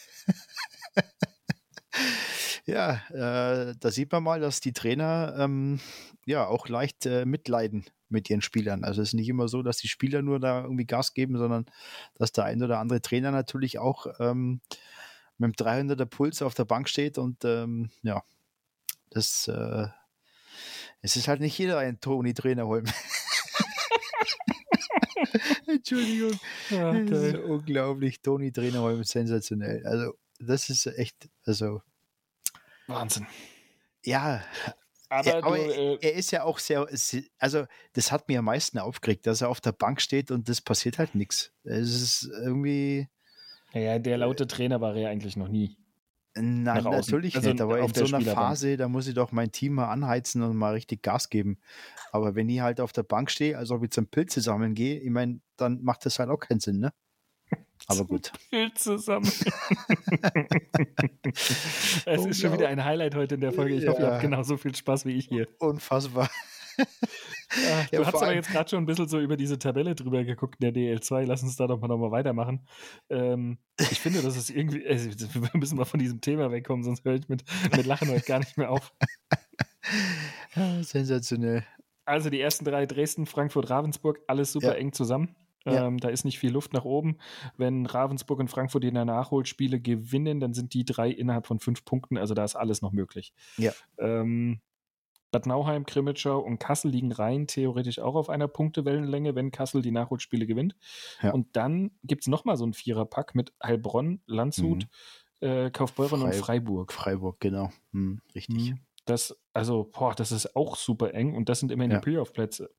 [2.66, 5.80] ja, äh, da sieht man mal, dass die Trainer ähm,
[6.26, 8.84] ja auch leicht äh, mitleiden mit ihren Spielern.
[8.84, 11.66] Also es ist nicht immer so, dass die Spieler nur da irgendwie Gas geben, sondern
[12.14, 14.60] dass der ein oder andere Trainer natürlich auch ähm,
[15.38, 18.22] mit dem 300er Puls auf der Bank steht und ähm, ja,
[19.10, 19.88] das äh,
[21.02, 22.86] es ist halt nicht jeder ein Toni Trainerholm.
[25.66, 26.38] Entschuldigung.
[26.70, 28.20] Ja, das ist unglaublich.
[28.20, 29.86] Toni Trainerholm sensationell.
[29.86, 31.82] Also, das ist echt, also.
[32.86, 33.26] Wahnsinn.
[34.04, 34.44] Ja.
[35.08, 36.86] Aber, er, aber du, äh, er ist ja auch sehr,
[37.38, 40.60] also das hat mir am meisten aufgeregt, dass er auf der Bank steht und das
[40.60, 41.52] passiert halt nichts.
[41.62, 43.08] Es ist irgendwie.
[43.72, 45.76] Ja, der laute Trainer war er ja eigentlich noch nie.
[46.38, 47.60] Nein, natürlich also nicht.
[47.60, 50.74] Aber in so einer Phase, da muss ich doch mein Team mal anheizen und mal
[50.74, 51.58] richtig Gas geben.
[52.12, 54.98] Aber wenn ich halt auf der Bank stehe, als ob ich zum Pilze sammeln gehe,
[54.98, 56.92] ich meine, dann macht das halt auch keinen Sinn, ne?
[57.88, 58.32] Aber gut.
[58.50, 59.32] Pilze sammeln.
[62.06, 63.74] es ist schon wieder ein Highlight heute in der Folge.
[63.74, 63.92] Ich ja.
[63.92, 65.48] hoffe, ihr habt genauso viel Spaß wie ich hier.
[65.58, 66.28] Unfassbar.
[67.54, 70.24] Ja, du ja, hast aber jetzt gerade schon ein bisschen so über diese Tabelle drüber
[70.24, 71.24] geguckt in der DL2.
[71.24, 72.66] Lass uns da doch mal, noch mal weitermachen.
[73.08, 77.04] Ähm, ich finde, das ist irgendwie, also, wir müssen mal von diesem Thema wegkommen, sonst
[77.04, 77.44] höre ich mit,
[77.76, 78.92] mit Lachen heute gar nicht mehr auf.
[80.82, 81.64] Sensationell.
[82.04, 84.74] Also die ersten drei, Dresden, Frankfurt, Ravensburg, alles super ja.
[84.74, 85.34] eng zusammen.
[85.64, 85.88] Ja.
[85.88, 87.18] Ähm, da ist nicht viel Luft nach oben.
[87.56, 91.84] Wenn Ravensburg und Frankfurt in der Nachholspiele gewinnen, dann sind die drei innerhalb von fünf
[91.84, 92.16] Punkten.
[92.16, 93.32] Also da ist alles noch möglich.
[93.56, 93.72] Ja.
[93.98, 94.60] Ähm,
[95.36, 99.90] Bad Nauheim, Krimitschau und Kassel liegen rein theoretisch auch auf einer Punktewellenlänge, wenn Kassel die
[99.90, 100.76] Nachholspiele gewinnt.
[101.20, 101.32] Ja.
[101.32, 104.86] Und dann gibt es nochmal so einen Viererpack mit Heilbronn, Landshut,
[105.42, 105.46] mhm.
[105.46, 106.92] äh, Kaufbeuren Frei und Freiburg.
[106.94, 107.70] Freiburg, genau.
[107.92, 108.70] Hm, richtig.
[108.70, 108.78] Mhm.
[109.04, 111.98] Das, also, boah, das ist auch super eng und das sind immerhin ja.
[111.98, 112.24] die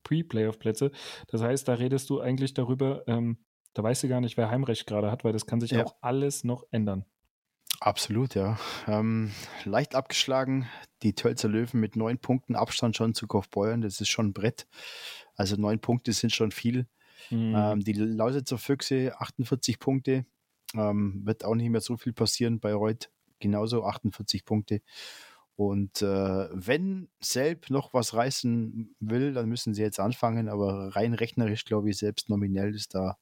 [0.03, 0.89] Pre-Playoff-Plätze.
[0.89, 0.97] Pre
[1.27, 3.37] das heißt, da redest du eigentlich darüber, ähm,
[3.75, 5.85] da weißt du gar nicht, wer Heimrecht gerade hat, weil das kann sich ja.
[5.85, 7.05] auch alles noch ändern.
[7.79, 8.59] Absolut, ja.
[8.87, 9.31] Ähm,
[9.63, 10.67] leicht abgeschlagen,
[11.03, 14.67] die Tölzer Löwen mit neun Punkten Abstand schon zu Kaufbeuern, das ist schon ein Brett.
[15.35, 16.87] Also neun Punkte sind schon viel.
[17.29, 17.53] Mhm.
[17.55, 20.25] Ähm, die Lausitzer Füchse 48 Punkte,
[20.73, 22.59] ähm, wird auch nicht mehr so viel passieren.
[22.59, 23.09] bei Reut
[23.39, 24.81] genauso 48 Punkte.
[25.55, 26.05] Und äh,
[26.51, 31.89] wenn Selb noch was reißen will, dann müssen sie jetzt anfangen, aber rein rechnerisch, glaube
[31.89, 33.17] ich, selbst nominell ist da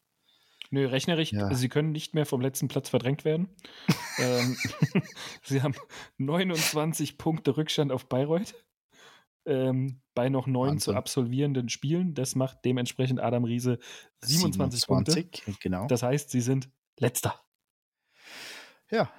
[0.72, 1.54] Nö, rechnerisch, ja.
[1.54, 3.50] sie können nicht mehr vom letzten Platz verdrängt werden.
[4.20, 4.58] ähm,
[5.44, 5.76] sie haben
[6.18, 8.56] 29 Punkte Rückstand auf Bayreuth.
[9.48, 10.80] Ähm, bei noch neun Wahnsinn.
[10.80, 12.16] zu absolvierenden Spielen.
[12.16, 13.78] Das macht dementsprechend Adam Riese
[14.24, 15.56] 27 27 Punkte.
[15.62, 15.86] Genau.
[15.86, 17.40] Das heißt, sie sind Letzter.
[18.90, 19.12] Ja.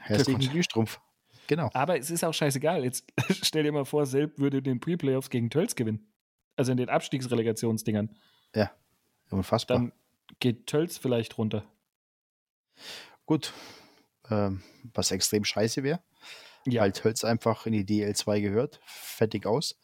[0.00, 1.00] Herzlichen Glühstrumpf.
[1.46, 1.70] Genau.
[1.74, 2.84] Aber es ist auch scheißegal.
[2.84, 3.04] Jetzt
[3.42, 6.12] stell dir mal vor, Selb würde den Pre-Playoffs gegen Tölz gewinnen.
[6.56, 8.10] Also in den Abstiegsrelegationsdingern.
[8.54, 8.72] Ja,
[9.30, 9.78] unfassbar.
[9.78, 9.92] Dann
[10.40, 11.64] geht Tölz vielleicht runter.
[13.26, 13.52] Gut.
[14.30, 14.62] Ähm,
[14.94, 16.00] was extrem scheiße wäre.
[16.66, 16.82] Ja.
[16.82, 18.80] Weil Tölz einfach in die DL2 gehört.
[18.84, 19.78] Fertig aus.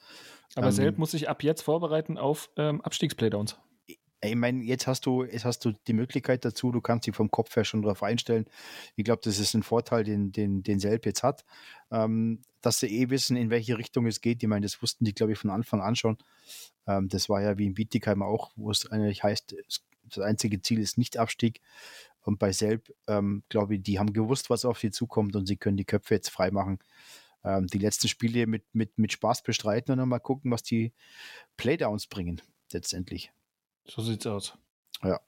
[0.55, 3.59] Aber ähm, Selb muss sich ab jetzt vorbereiten auf ähm, Abstiegsplaydowns.
[4.21, 7.31] Ich meine, jetzt hast du, jetzt hast du die Möglichkeit dazu, du kannst dich vom
[7.31, 8.47] Kopf her schon darauf einstellen.
[8.97, 11.45] Ich glaube, das ist ein Vorteil, den, den, den Selb jetzt hat,
[11.93, 14.43] ähm, dass sie eh wissen, in welche Richtung es geht.
[14.43, 16.19] Ich meine, das wussten die, glaube ich, von Anfang an schon.
[16.89, 19.55] Ähm, das war ja wie in Bietigheim auch, wo es eigentlich heißt,
[20.09, 21.61] das einzige Ziel ist nicht Abstieg.
[22.23, 25.57] Und bei Selb, ähm, glaube ich, die haben gewusst, was auf sie zukommt und sie
[25.57, 26.79] können die Köpfe jetzt freimachen.
[27.45, 30.93] Ähm, die letzten Spiele mit, mit, mit Spaß bestreiten und dann mal gucken, was die
[31.57, 32.43] Playdowns bringen,
[32.73, 33.33] letztendlich.
[33.87, 34.59] So sieht's aus.
[35.03, 35.21] Ja.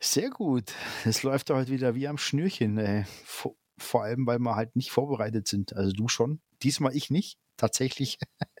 [0.00, 0.72] Sehr gut.
[1.04, 2.76] Es läuft heute wieder wie am Schnürchen.
[2.78, 5.74] Äh, vor, vor, allem, weil wir halt nicht vorbereitet sind.
[5.74, 6.40] Also du schon.
[6.62, 7.38] Diesmal ich nicht.
[7.56, 8.18] Tatsächlich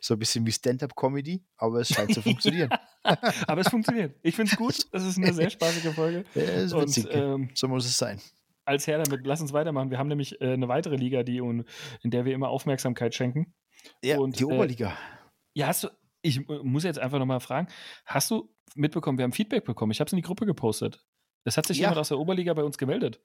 [0.00, 2.70] so ein bisschen wie Stand-up-Comedy, aber es scheint zu funktionieren.
[3.02, 4.16] aber es funktioniert.
[4.22, 4.86] Ich finde es gut.
[4.92, 6.24] Es ist eine sehr spaßige Folge.
[6.34, 7.06] Ja, ist witzig.
[7.06, 8.20] Und, ähm, so muss es sein.
[8.64, 9.90] Als Herr damit, lass uns weitermachen.
[9.90, 11.64] Wir haben nämlich äh, eine weitere Liga, die, in
[12.04, 13.54] der wir immer Aufmerksamkeit schenken.
[14.02, 14.90] Ja, Und, die Oberliga.
[14.90, 15.88] Äh, ja, hast du,
[16.22, 17.68] ich äh, muss jetzt einfach nochmal fragen,
[18.06, 21.04] hast du mitbekommen, wir haben Feedback bekommen, ich habe es in die Gruppe gepostet.
[21.44, 21.82] Das hat sich ja.
[21.82, 23.20] jemand aus der Oberliga bei uns gemeldet.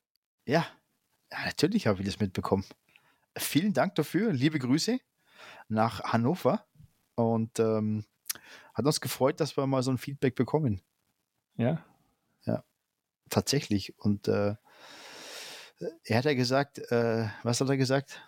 [0.45, 0.68] Ja,
[1.32, 2.66] ja natürlich habe ich das mitbekommen.
[3.38, 5.00] Vielen Dank dafür, liebe Grüße
[5.68, 6.66] nach Hannover
[7.16, 8.06] und ähm,
[8.74, 10.82] hat uns gefreut, dass wir mal so ein Feedback bekommen.
[11.56, 11.84] Ja.
[12.46, 12.64] Ja,
[13.30, 13.98] tatsächlich.
[14.00, 14.56] Und äh,
[16.04, 18.22] er hat ja gesagt, äh, was hat er gesagt?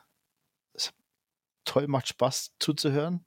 [1.63, 3.25] Toll, macht Spaß zuzuhören.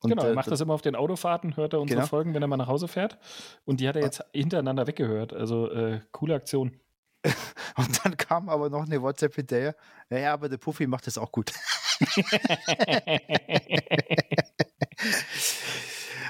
[0.00, 2.08] Und genau, er macht das immer auf den Autofahrten, hört er unsere genau.
[2.08, 3.18] Folgen, wenn er mal nach Hause fährt.
[3.64, 4.04] Und die hat er ah.
[4.04, 5.32] jetzt hintereinander weggehört.
[5.32, 6.80] Also äh, coole Aktion.
[7.76, 9.76] Und dann kam aber noch eine WhatsApp hinterher.
[10.10, 11.52] Ja, ja, aber der Puffy macht das auch gut.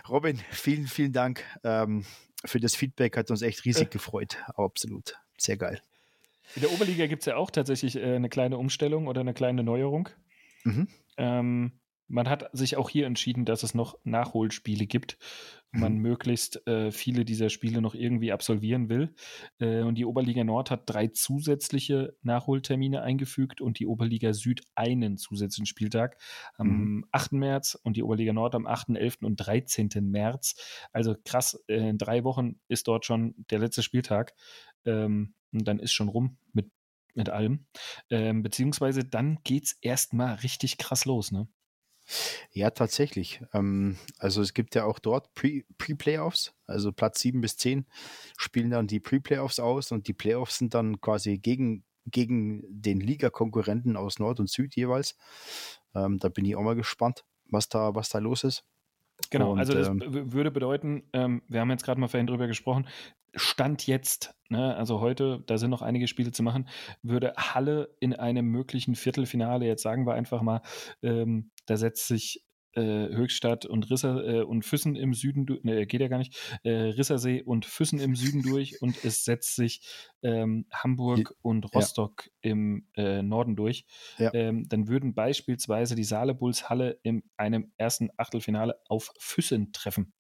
[0.09, 2.05] Robin, vielen, vielen Dank ähm,
[2.45, 3.17] für das Feedback.
[3.17, 3.91] Hat uns echt riesig äh.
[3.91, 4.39] gefreut.
[4.55, 5.19] Absolut.
[5.39, 5.81] Sehr geil.
[6.55, 9.63] In der Oberliga gibt es ja auch tatsächlich äh, eine kleine Umstellung oder eine kleine
[9.63, 10.09] Neuerung.
[10.65, 10.89] Mhm.
[11.17, 11.73] Ähm,
[12.09, 15.19] man hat sich auch hier entschieden, dass es noch Nachholspiele gibt.
[15.73, 16.03] Man mhm.
[16.03, 19.15] möglichst äh, viele dieser Spiele noch irgendwie absolvieren will.
[19.59, 25.19] Äh, und die Oberliga Nord hat drei zusätzliche Nachholtermine eingefügt und die Oberliga Süd einen
[25.19, 26.19] zusätzlichen Spieltag
[26.57, 27.05] am mhm.
[27.13, 27.33] 8.
[27.33, 29.19] März und die Oberliga Nord am 8., 11.
[29.23, 29.91] und 13.
[30.03, 30.55] März.
[30.93, 34.35] Also krass, äh, in drei Wochen ist dort schon der letzte Spieltag.
[34.85, 36.71] Ähm, und dann ist schon rum mit,
[37.15, 37.67] mit allem.
[38.11, 41.49] Ähm, beziehungsweise dann geht es erstmal richtig krass los, ne?
[42.53, 43.41] Ja, tatsächlich.
[43.53, 47.87] Ähm, also es gibt ja auch dort Pre-Playoffs, Pre also Platz 7 bis 10
[48.37, 53.97] spielen dann die Pre-Playoffs aus und die Playoffs sind dann quasi gegen, gegen den Liga-Konkurrenten
[53.97, 55.17] aus Nord und Süd jeweils.
[55.95, 58.65] Ähm, da bin ich auch mal gespannt, was da, was da los ist.
[59.31, 62.47] Genau, und, also das ähm, würde bedeuten, ähm, wir haben jetzt gerade mal vorhin drüber
[62.47, 62.87] gesprochen,
[63.35, 66.69] Stand jetzt, ne, also heute, da sind noch einige Spiele zu machen,
[67.03, 70.63] würde Halle in einem möglichen Viertelfinale, jetzt sagen wir einfach mal,
[71.03, 72.46] ähm, da setzt sich
[72.77, 76.71] äh, Höchstadt und Risser äh, und Füssen im Süden, ne, geht ja gar nicht, äh,
[76.71, 79.81] Rissersee und Füssen im Süden durch und es setzt sich
[80.23, 82.53] ähm, Hamburg und Rostock ja.
[82.53, 83.87] im äh, Norden durch.
[84.19, 84.33] Ja.
[84.35, 90.13] Ähm, dann würden beispielsweise die Saale-Bulls Halle in einem ersten Achtelfinale auf Füssen treffen.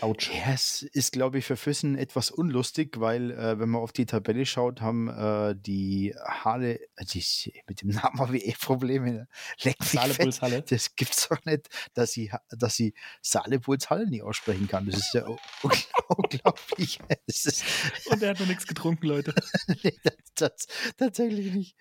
[0.00, 0.30] Autsch.
[0.32, 4.06] Ja, es ist, glaube ich, für Füssen etwas unlustig, weil, äh, wenn man auf die
[4.06, 7.24] Tabelle schaut, haben äh, die Halle, äh, die,
[7.66, 9.12] mit dem Namen habe ich eh Probleme.
[9.12, 9.28] Ne?
[9.62, 10.62] Leck mich Halle.
[10.62, 14.86] Das gibt's doch nicht, dass sie, dass sie Saalepuls Halle nicht aussprechen kann.
[14.86, 15.26] Das ist ja
[16.08, 17.00] unglaublich.
[17.26, 17.64] Ist,
[18.06, 19.34] Und er hat noch nichts getrunken, Leute.
[19.82, 20.66] nee, das, das,
[20.96, 21.76] tatsächlich nicht.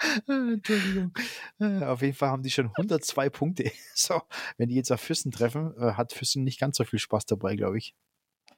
[0.26, 1.12] Entschuldigung.
[1.58, 3.70] Äh, auf jeden Fall haben die schon 102 Punkte.
[3.94, 4.22] So,
[4.56, 7.54] wenn die jetzt auf Füssen treffen, äh, hat Füssen nicht ganz so viel Spaß dabei,
[7.54, 7.94] glaube ich.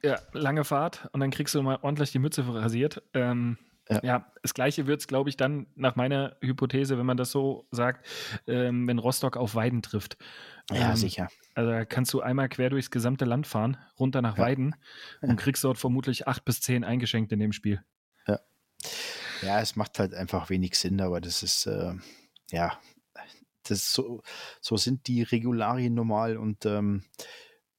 [0.01, 3.03] Ja, lange Fahrt und dann kriegst du mal ordentlich die Mütze rasiert.
[3.13, 3.57] Ähm,
[3.89, 3.99] ja.
[4.03, 4.31] ja.
[4.41, 8.05] das gleiche wird es, glaube ich, dann nach meiner Hypothese, wenn man das so sagt,
[8.47, 10.17] ähm, wenn Rostock auf Weiden trifft.
[10.71, 11.27] Ja, ähm, sicher.
[11.55, 14.43] Also da kannst du einmal quer durchs gesamte Land fahren, runter nach ja.
[14.43, 14.75] Weiden
[15.21, 17.83] und kriegst dort vermutlich acht bis zehn eingeschenkt in dem Spiel.
[18.27, 18.39] Ja.
[19.45, 21.93] Ja, es macht halt einfach wenig Sinn, aber das ist, äh,
[22.51, 22.79] ja,
[23.63, 24.21] das so,
[24.61, 27.03] so sind die Regularien normal und ähm,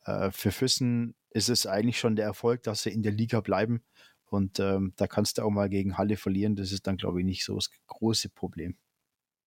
[0.05, 3.83] äh, für Füssen ist es eigentlich schon der Erfolg, dass sie in der Liga bleiben
[4.27, 6.57] und ähm, da kannst du auch mal gegen Halle verlieren.
[6.57, 8.77] Das ist dann, glaube ich, nicht so das große Problem.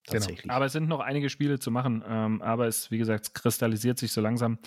[0.08, 0.20] Genau.
[0.20, 0.43] Tatsächlich.
[0.43, 0.53] Genau.
[0.53, 2.03] Aber es sind noch einige Spiele zu machen.
[2.08, 4.58] Ähm, aber es, wie gesagt, es kristallisiert sich so langsam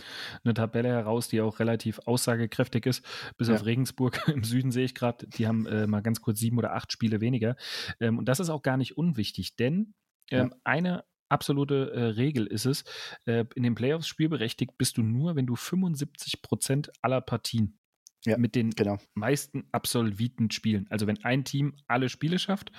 [0.45, 3.05] eine Tabelle heraus, die auch relativ aussagekräftig ist.
[3.39, 3.55] Bis ja.
[3.55, 6.75] auf Regensburg im Süden sehe ich gerade, die haben äh, mal ganz kurz sieben oder
[6.75, 7.57] acht Spiele weniger.
[8.01, 9.95] Ähm, und das ist auch gar nicht unwichtig, denn
[10.31, 10.57] ähm, ja.
[10.65, 12.85] eine absolute äh, Regel ist es,
[13.25, 17.80] äh, in den Playoffs spielberechtigt bist du nur, wenn du 75 Prozent aller Partien
[18.25, 18.99] ja, mit den genau.
[19.15, 20.87] meisten Absolviten spielen.
[20.91, 22.71] Also wenn ein Team alle Spiele schafft,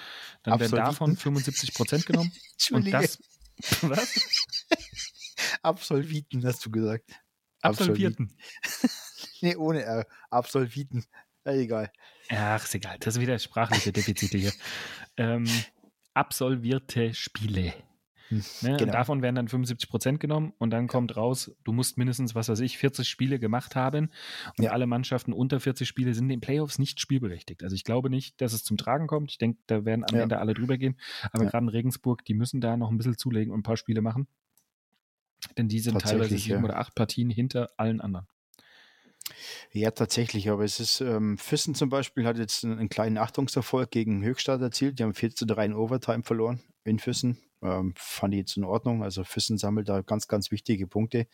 [0.44, 2.32] dann werden davon 75 Prozent genommen.
[2.72, 3.20] und das,
[3.82, 4.68] was?
[5.62, 7.12] Absolviten, hast du gesagt.
[7.62, 8.36] Absolvierten.
[9.42, 10.08] nee, ohne R.
[10.30, 11.06] Absolviten.
[11.46, 11.92] Ja, egal.
[12.30, 12.98] Ach, ist egal.
[13.00, 14.54] Das ist wieder sprachliche Defizite hier.
[15.18, 15.48] ähm,
[16.14, 17.74] absolvierte Spiele.
[18.32, 18.78] Ne?
[18.78, 18.92] Genau.
[18.92, 22.60] davon werden dann 75 Prozent genommen und dann kommt raus, du musst mindestens, was weiß
[22.62, 24.10] ich, 40 Spiele gemacht haben
[24.58, 24.72] und ja.
[24.72, 27.64] alle Mannschaften unter 40 Spiele sind in den Playoffs nicht spielberechtigt.
[27.64, 29.32] Also ich glaube nicht, dass es zum Tragen kommt.
[29.32, 30.24] Ich denke, da werden am ja.
[30.24, 30.98] Ende alle drüber gehen.
[31.32, 34.02] Aber gerade in Regensburg, die müssen da noch ein bisschen zulegen und ein paar Spiele
[34.02, 34.28] machen.
[35.58, 38.28] Denn die sind teilweise sieben oder acht Partien hinter allen anderen.
[39.72, 43.90] Ja, tatsächlich, aber es ist, ähm, Füssen zum Beispiel hat jetzt einen, einen kleinen Achtungserfolg
[43.92, 45.00] gegen Höchstadt erzielt.
[45.00, 47.38] Die haben 4 zu 3 in Overtime verloren in Füssen.
[47.62, 49.04] Ähm, fand ich jetzt in Ordnung.
[49.04, 51.28] Also Füssen sammelt da ganz, ganz wichtige Punkte.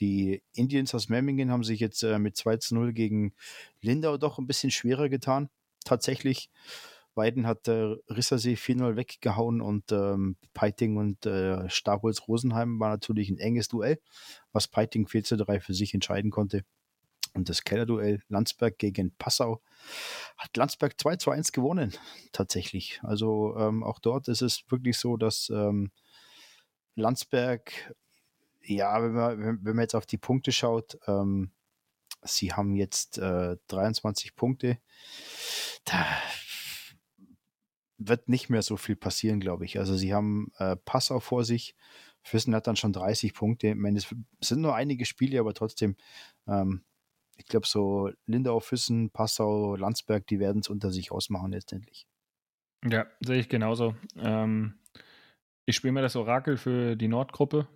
[0.00, 3.34] Die Indians aus Memmingen haben sich jetzt äh, mit 2 zu 0 gegen
[3.80, 5.50] Lindau doch ein bisschen schwerer getan.
[5.84, 6.50] Tatsächlich.
[7.14, 13.28] Weiden hat äh, Rissersee 4-0 weggehauen und ähm, Peiting und äh, Stabholz Rosenheim war natürlich
[13.28, 13.98] ein enges Duell,
[14.52, 16.64] was Peiting 4 zu 3 für sich entscheiden konnte.
[17.38, 19.62] Und das Kellerduell Landsberg gegen Passau
[20.36, 21.94] hat Landsberg 2 zu 1 gewonnen,
[22.32, 22.98] tatsächlich.
[23.04, 25.92] Also ähm, auch dort ist es wirklich so, dass ähm,
[26.96, 27.94] Landsberg,
[28.64, 31.52] ja, wenn man, wenn man jetzt auf die Punkte schaut, ähm,
[32.22, 34.78] sie haben jetzt äh, 23 Punkte.
[35.84, 36.04] Da
[37.98, 39.78] wird nicht mehr so viel passieren, glaube ich.
[39.78, 41.76] Also sie haben äh, Passau vor sich.
[42.20, 43.68] Füssen hat dann schon 30 Punkte.
[43.68, 45.96] Ich meine, es sind nur einige Spiele, aber trotzdem
[46.48, 46.82] ähm,
[47.38, 52.06] ich glaube, so Lindau, Füssen, Passau, Landsberg, die werden es unter sich ausmachen letztendlich.
[52.84, 53.94] Ja, sehe ich genauso.
[54.16, 54.78] Ähm,
[55.66, 57.66] ich spiele mir das Orakel für die Nordgruppe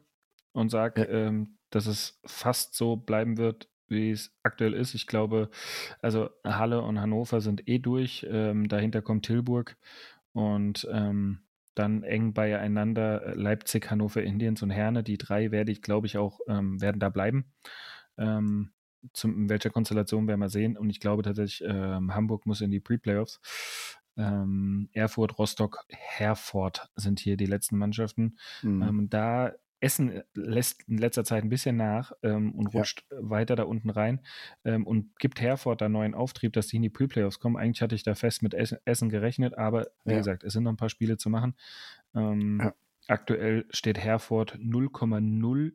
[0.52, 1.08] und sage, ja.
[1.08, 4.94] ähm, dass es fast so bleiben wird, wie es aktuell ist.
[4.94, 5.50] Ich glaube,
[6.00, 8.26] also Halle und Hannover sind eh durch.
[8.28, 9.76] Ähm, dahinter kommt Tilburg
[10.32, 11.42] und ähm,
[11.74, 15.02] dann eng beieinander äh, Leipzig, Hannover, Indiens und Herne.
[15.02, 17.52] Die drei werde ich, glaube ich, auch ähm, werden da bleiben.
[18.18, 18.72] Ähm,
[19.12, 20.76] zum, in welcher Konstellation werden wir sehen.
[20.76, 23.40] Und ich glaube tatsächlich, ähm, Hamburg muss in die Pre-Playoffs.
[24.16, 28.36] Ähm, Erfurt, Rostock, Herford sind hier die letzten Mannschaften.
[28.62, 28.82] Mhm.
[28.82, 33.16] Ähm, da Essen lässt in letzter Zeit ein bisschen nach ähm, und rutscht ja.
[33.20, 34.20] weiter da unten rein
[34.64, 37.56] ähm, und gibt Herford da neuen Auftrieb, dass die in die Pre-Playoffs kommen.
[37.56, 40.18] Eigentlich hatte ich da fest mit Essen gerechnet, aber wie ja.
[40.18, 41.56] gesagt, es sind noch ein paar Spiele zu machen.
[42.14, 42.74] Ähm, ja.
[43.08, 45.72] Aktuell steht Herford 0,0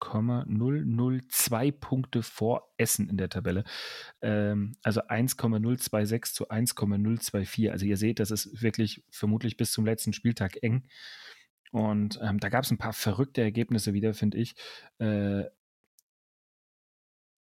[0.00, 3.64] 0,002 Punkte vor Essen in der Tabelle.
[4.20, 7.70] Ähm, also 1,026 zu 1,024.
[7.70, 10.86] Also ihr seht, das ist wirklich vermutlich bis zum letzten Spieltag eng.
[11.72, 14.54] Und ähm, da gab es ein paar verrückte Ergebnisse wieder, finde ich.
[14.98, 15.44] Äh,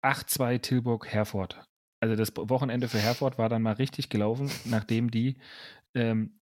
[0.03, 1.65] 8-2 Tilburg Herford.
[2.01, 5.39] Also das Wochenende für Herford war dann mal richtig gelaufen, nachdem die
[5.95, 6.39] ähm,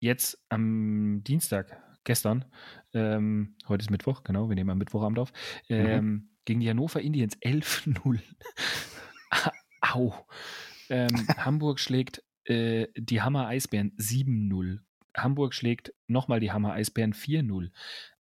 [0.00, 2.46] jetzt am Dienstag gestern,
[2.94, 5.30] ähm, heute ist Mittwoch, genau, wir nehmen am Mittwochabend auf,
[5.68, 5.76] mhm.
[5.76, 6.28] ähm, mhm.
[6.46, 8.20] gegen die Hannover Indians 11-0.
[9.82, 10.14] Au.
[10.88, 14.78] Ähm, Hamburg schlägt äh, die Hammer Eisbären 7-0.
[15.14, 17.70] Hamburg schlägt nochmal die Hammer Eisbären 4-0.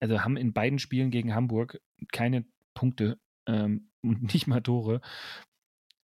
[0.01, 3.17] Also haben in beiden Spielen gegen Hamburg keine Punkte
[3.47, 4.99] ähm, und nicht mal Tore.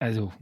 [0.01, 0.33] Also,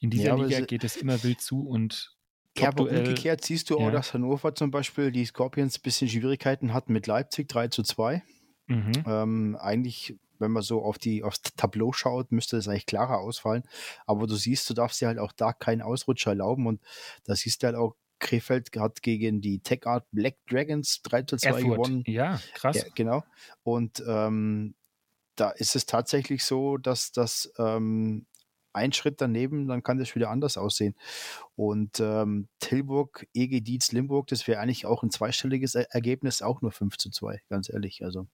[0.00, 2.14] in dieser ja, Liga geht es immer wild zu und
[2.58, 6.74] ja, aber umgekehrt siehst du auch, dass Hannover zum Beispiel die Scorpions ein bisschen Schwierigkeiten
[6.74, 8.22] hatten mit Leipzig 3 zu 2.
[8.66, 8.92] Mhm.
[9.06, 13.62] Ähm, eigentlich, wenn man so auf die, aufs Tableau schaut, müsste es eigentlich klarer ausfallen.
[14.06, 16.66] Aber du siehst, du darfst dir halt auch da keinen Ausrutscher erlauben.
[16.66, 16.80] Und
[17.24, 21.36] da siehst du halt auch, Krefeld hat gegen die Tech Art Black Dragons 3 zu
[21.36, 21.64] 2 Erfurt.
[21.64, 22.04] gewonnen.
[22.06, 22.76] Ja, krass.
[22.76, 23.24] Ja, genau.
[23.62, 24.74] Und ähm,
[25.36, 28.26] da ist es tatsächlich so, dass das ähm,
[28.72, 30.94] ein Schritt daneben, dann kann das wieder anders aussehen.
[31.56, 36.72] Und ähm, Tilburg, EG Dietz, Limburg, das wäre eigentlich auch ein zweistelliges Ergebnis, auch nur
[36.72, 38.04] 5 zu 2, ganz ehrlich.
[38.04, 38.26] Also.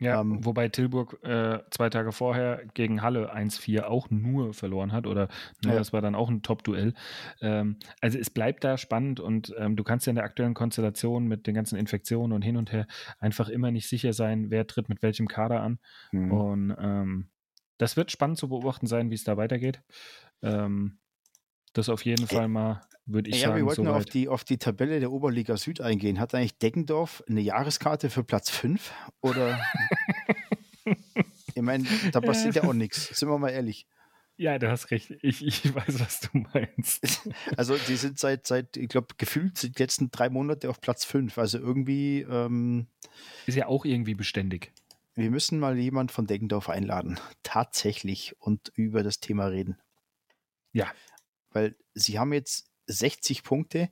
[0.00, 5.06] Ja, ähm, wobei Tilburg äh, zwei Tage vorher gegen Halle 1-4 auch nur verloren hat
[5.06, 5.28] oder
[5.64, 5.74] ne, ja.
[5.74, 6.94] das war dann auch ein Top-Duell.
[7.40, 11.26] Ähm, also es bleibt da spannend und ähm, du kannst ja in der aktuellen Konstellation
[11.26, 12.86] mit den ganzen Infektionen und hin und her
[13.18, 15.78] einfach immer nicht sicher sein, wer tritt mit welchem Kader an.
[16.12, 16.32] Mhm.
[16.32, 17.30] Und ähm,
[17.78, 19.80] das wird spannend zu beobachten sein, wie es da weitergeht.
[20.42, 20.98] Ähm,
[21.72, 23.52] das auf jeden Fall mal würde ich ja, sagen.
[23.52, 26.20] Ja, wir wollten so auf, die, auf die Tabelle der Oberliga Süd eingehen.
[26.20, 28.92] Hat eigentlich Deggendorf eine Jahreskarte für Platz 5?
[29.20, 29.60] Oder?
[31.54, 33.86] ich meine, da passiert ja auch nichts, sind wir mal ehrlich.
[34.40, 35.10] Ja, du hast recht.
[35.20, 37.28] Ich, ich weiß, was du meinst.
[37.56, 41.36] Also, die sind seit, seit ich glaube, gefühlt die letzten drei Monate auf Platz 5.
[41.38, 42.20] Also irgendwie.
[42.20, 42.86] Ähm,
[43.46, 44.72] ist ja auch irgendwie beständig.
[45.18, 47.18] Wir müssen mal jemand von Deggendorf einladen.
[47.42, 48.36] Tatsächlich.
[48.38, 49.76] Und über das Thema reden.
[50.72, 50.92] Ja.
[51.50, 53.90] Weil sie haben jetzt 60 Punkte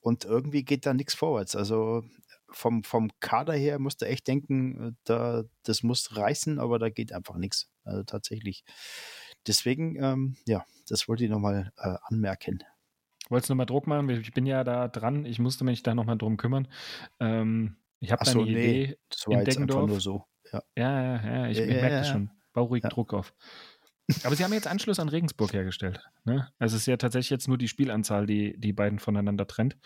[0.00, 1.54] und irgendwie geht da nichts vorwärts.
[1.54, 2.02] Also
[2.48, 7.12] vom, vom Kader her musst du echt denken, da, das muss reißen, aber da geht
[7.12, 7.70] einfach nichts.
[7.84, 8.64] Also tatsächlich.
[9.46, 12.64] Deswegen, ähm, ja, das wollte ich nochmal äh, anmerken.
[13.28, 14.10] Wolltest du nochmal Druck machen?
[14.10, 15.26] Ich bin ja da dran.
[15.26, 16.66] Ich musste mich da nochmal drum kümmern.
[17.20, 19.86] Ähm, ich habe so, eine nee, Idee das war in Deggendorf.
[19.88, 20.24] nur so.
[20.52, 22.30] Ja, ja, ja, ich, ja, ich merke ja, das schon.
[22.52, 22.88] Bau ruhig ja.
[22.88, 23.34] Druck auf.
[24.22, 26.00] Aber sie haben jetzt Anschluss an Regensburg hergestellt.
[26.24, 26.48] Ne?
[26.58, 29.76] Also es ist ja tatsächlich jetzt nur die Spielanzahl, die die beiden voneinander trennt.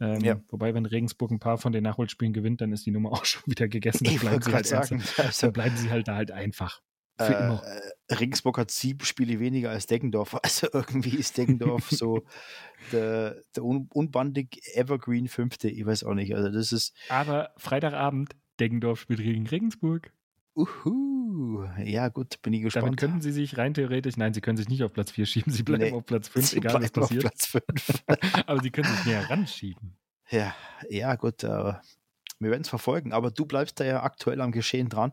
[0.00, 0.40] Ähm, Ja.
[0.48, 3.42] Wobei, wenn Regensburg ein paar von den Nachholspielen gewinnt, dann ist die Nummer auch schon
[3.46, 4.04] wieder gegessen.
[4.04, 6.80] Dann bleiben, sie halt sagen, also, dann bleiben sie halt da halt einfach.
[7.18, 7.62] Für immer.
[7.64, 10.34] äh, Regensburg hat sieben Spiele weniger als Deggendorf.
[10.42, 12.24] Also irgendwie ist Deggendorf so
[12.92, 15.68] der, der un unbandig Evergreen Fünfte.
[15.68, 16.34] Ich weiß auch nicht.
[16.34, 20.12] Also das ist Aber Freitagabend, Deggendorf spielt gegen Regensburg.
[20.54, 21.64] uhu.
[21.84, 22.96] Ja gut, bin ich Damit gespannt.
[22.98, 25.62] könnten sie sich rein theoretisch, nein, sie können sich nicht auf Platz 4 schieben, sie
[25.62, 27.22] bleiben Nee, auf Platz 5, Sie egal was bleiben auf passiert.
[27.22, 28.04] Platz fünf.
[28.46, 29.96] Aber sie können sich näher ranschieben.
[30.30, 30.54] Ja,
[30.88, 31.42] ja, gut.
[31.42, 35.12] Äh, wir werden es verfolgen, aber du bleibst da ja aktuell am Geschehen dran.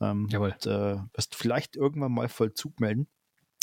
[0.00, 0.52] Ähm, Jawohl.
[0.52, 3.08] Und, äh, wirst vielleicht irgendwann mal Vollzug melden.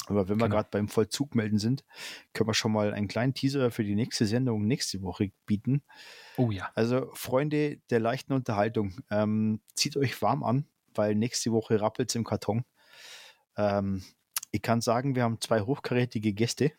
[0.09, 0.55] Aber wenn wir Genau.
[0.55, 1.85] gerade beim Vollzug melden sind,
[2.33, 5.83] können wir schon mal einen kleinen Teaser für die nächste Sendung nächste Woche bieten.
[6.37, 6.71] Oh ja.
[6.75, 12.15] Also, Freunde der leichten Unterhaltung, ähm, zieht euch warm an, weil nächste Woche rappelt es
[12.15, 12.65] im Karton.
[13.55, 14.03] Ähm,
[14.51, 16.71] ich kann sagen, wir haben zwei hochkarätige Gäste.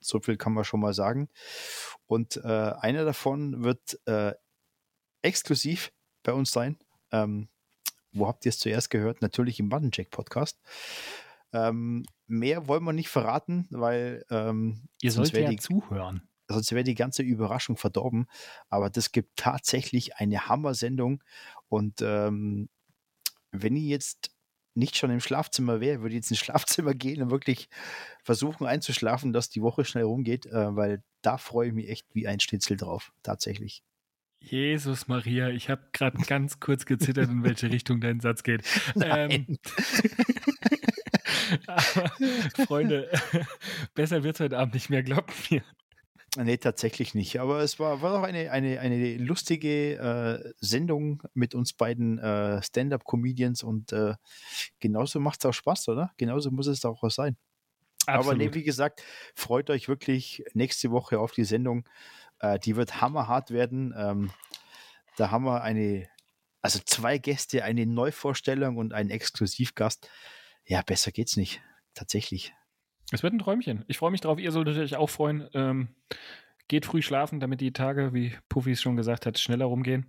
[0.00, 1.28] So viel kann man schon mal sagen.
[2.06, 4.32] Und äh, einer davon wird äh,
[5.22, 5.92] exklusiv
[6.22, 6.78] bei uns sein.
[7.12, 7.48] Ähm,
[8.12, 9.20] wo habt ihr es zuerst gehört?
[9.20, 10.58] Natürlich im Buttoncheck Podcast.
[11.52, 16.28] Ähm, mehr wollen wir nicht verraten, weil ähm, Ihr sonst sollt ja die, zuhören.
[16.48, 18.26] sonst wäre die ganze Überraschung verdorben.
[18.68, 21.22] Aber das gibt tatsächlich eine Hammer-Sendung.
[21.68, 22.68] Und ähm,
[23.52, 24.30] wenn ich jetzt
[24.74, 27.68] nicht schon im Schlafzimmer wäre, würde ich jetzt ins Schlafzimmer gehen und wirklich
[28.22, 32.28] versuchen einzuschlafen, dass die Woche schnell rumgeht, äh, weil da freue ich mich echt wie
[32.28, 33.12] ein Schnitzel drauf.
[33.22, 33.82] Tatsächlich.
[34.38, 38.62] Jesus Maria, ich habe gerade ganz kurz gezittert, in welche Richtung dein Satz geht.
[38.94, 39.34] Ähm, aber,
[42.66, 43.10] Freunde,
[43.94, 45.62] besser wird es heute Abend nicht mehr, glaubt mir.
[46.36, 47.40] Nee, tatsächlich nicht.
[47.40, 52.62] Aber es war, war doch eine, eine, eine lustige äh, Sendung mit uns beiden äh,
[52.62, 54.14] Stand-up-Comedians und äh,
[54.78, 56.12] genauso macht es auch Spaß, oder?
[56.18, 57.36] Genauso muss es auch sein.
[58.06, 59.02] Aber nee, wie gesagt,
[59.34, 61.88] freut euch wirklich nächste Woche auf die Sendung.
[62.38, 63.94] Äh, die wird hammerhart werden.
[63.96, 64.30] Ähm,
[65.16, 66.06] da haben wir eine,
[66.62, 70.08] also zwei Gäste, eine Neuvorstellung und einen Exklusivgast.
[70.66, 71.60] Ja, besser geht's nicht.
[71.94, 72.52] Tatsächlich.
[73.12, 73.84] Es wird ein Träumchen.
[73.88, 74.38] Ich freue mich drauf.
[74.38, 75.48] Ihr solltet euch auch freuen.
[75.54, 75.88] Ähm,
[76.68, 80.06] geht früh schlafen, damit die Tage, wie Puffy es schon gesagt hat, schneller rumgehen.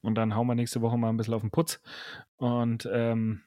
[0.00, 1.80] Und dann hauen wir nächste Woche mal ein bisschen auf den Putz.
[2.36, 3.42] Und ähm,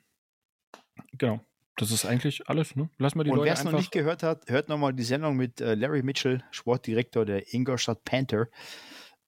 [1.18, 1.42] genau,
[1.76, 2.78] das ist eigentlich alles.
[2.78, 2.90] Ne?
[2.98, 5.36] Lassen wir die und Leute wer es noch nicht gehört hat, hört nochmal die Sendung
[5.36, 8.48] mit äh, Larry Mitchell, Sportdirektor der Ingolstadt Panther.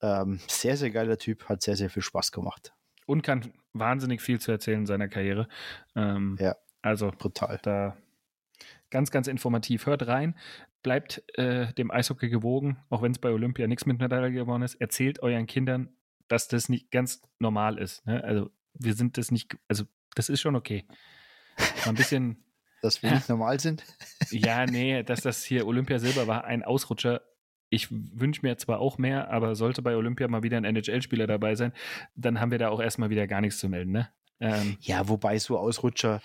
[0.02, 2.74] Ähm, sehr, sehr geiler Typ, hat sehr, sehr viel Spaß gemacht.
[3.06, 5.50] und kann wahnsinnig viel zu erzählen in seiner Karriere.
[5.96, 6.56] Ähm, Ja.
[6.88, 7.60] Also Brutal.
[7.64, 7.98] da
[8.90, 9.86] ganz, ganz informativ.
[9.86, 10.36] Hört rein,
[10.84, 14.76] bleibt äh, dem Eishockey gewogen, auch wenn es bei Olympia nichts mit Medaille geworden ist.
[14.76, 15.90] Erzählt euren Kindern,
[16.28, 18.06] dass das nicht ganz normal ist.
[18.06, 18.24] Ne?
[18.24, 19.84] Also wir sind das nicht, also
[20.16, 20.86] das ist schon okay.
[21.58, 22.44] Mal ein bisschen,
[22.82, 23.84] Dass wir nicht normal sind.
[24.30, 27.22] ja, nee, dass das hier Olympia Silber war, ein Ausrutscher.
[27.70, 31.56] Ich wünsche mir zwar auch mehr, aber sollte bei Olympia mal wieder ein NHL-Spieler dabei
[31.56, 31.74] sein,
[32.16, 34.10] dann haben wir da auch erstmal wieder gar nichts zu melden, ne?
[34.40, 36.22] Ähm, Ja, wobei so Ausrutscher,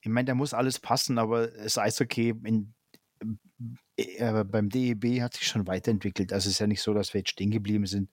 [0.00, 2.74] ich meine, da muss alles passen, aber das Eishockey in,
[3.96, 6.32] äh, beim DEB hat sich schon weiterentwickelt.
[6.32, 8.10] Also es ist ja nicht so, dass wir jetzt stehen geblieben sind.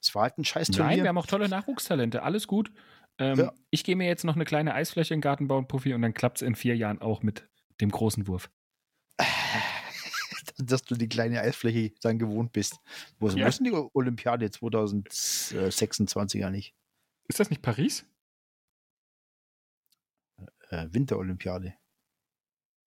[0.00, 0.90] Es war halt ein scheiß Turnier.
[0.96, 2.72] Nein, wir haben auch tolle Nachwuchstalente, alles gut.
[3.18, 3.52] Ähm, Ja.
[3.70, 6.14] Ich gehe mir jetzt noch eine kleine Eisfläche in den Garten bauen, Puffy, und dann
[6.14, 7.48] klappt es in vier Jahren auch mit
[7.80, 8.50] dem großen Wurf.
[10.58, 12.78] dass du die kleine Eisfläche dann gewohnt bist.
[13.18, 13.44] Wo Ja.
[13.44, 16.74] wo ist denn die Olympiade 2026 ja nicht?
[17.28, 18.04] Ist das nicht Paris?
[20.72, 21.74] Äh, Winterolympiade.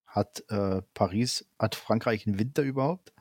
[0.07, 3.13] Hat äh, Paris, hat Frankreich einen Winter überhaupt?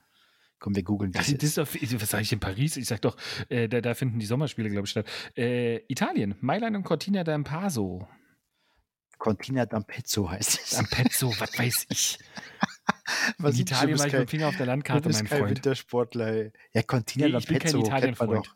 [0.59, 1.27] Komm, wir googeln das.
[1.27, 1.69] Das, ist doch,
[2.01, 2.79] was sage ich in Paris?
[2.79, 3.19] Ich sag doch,
[3.51, 5.07] äh, da, da finden die Sommerspiele, glaube ich, statt.
[5.37, 8.07] Äh, Italien, Mailand und Cortina d'Ampezzo.
[9.19, 10.79] Cortina d'Ampezzo heißt es.
[10.79, 12.19] D'Ampezzo, was weiß ich.
[13.37, 15.51] Was in Italien war ich mit dem Finger auf der Landkarte, mein Freund.
[15.51, 16.53] Wintersportler.
[16.73, 18.55] Ja, Cortina nee, ich bin kein Italien-Freund.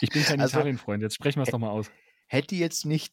[0.00, 1.02] Ich bin kein also, Italien-Freund.
[1.02, 1.90] Jetzt sprechen wir es doch mal aus.
[2.28, 3.12] Hätte jetzt nicht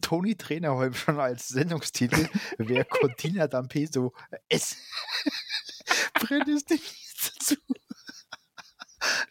[0.00, 2.28] Toni Trainerholm schon als Sendungstitel,
[2.58, 4.12] wäre Cortina d'Ampezzo.
[4.48, 4.76] Es
[6.14, 7.56] brennt es nicht dazu.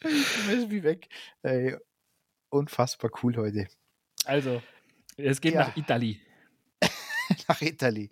[0.00, 1.08] ich weiß wie weg.
[1.42, 1.76] Ey,
[2.50, 3.68] unfassbar cool heute.
[4.24, 4.62] Also,
[5.16, 5.68] es geht ja.
[5.68, 6.20] nach Italien.
[7.48, 8.10] nach Italien.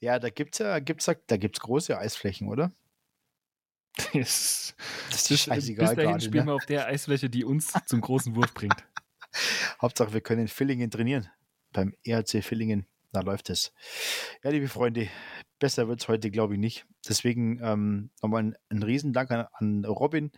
[0.00, 2.72] Ja, da gibt es ja, gibt's, da gibt's große Eisflächen, oder?
[4.14, 4.74] Das,
[5.10, 6.52] das ist scheißegal Bis dahin gerade, spielen ne?
[6.52, 8.84] wir auf der Eisfläche, die uns zum großen Wurf bringt.
[9.80, 11.28] Hauptsache, wir können in Villingen trainieren.
[11.72, 13.72] Beim ERC Villingen, da läuft es.
[14.42, 15.08] Ja, liebe Freunde,
[15.58, 16.86] besser wird es heute, glaube ich, nicht.
[17.08, 20.32] Deswegen ähm, nochmal ein, ein Riesendank an, an Robin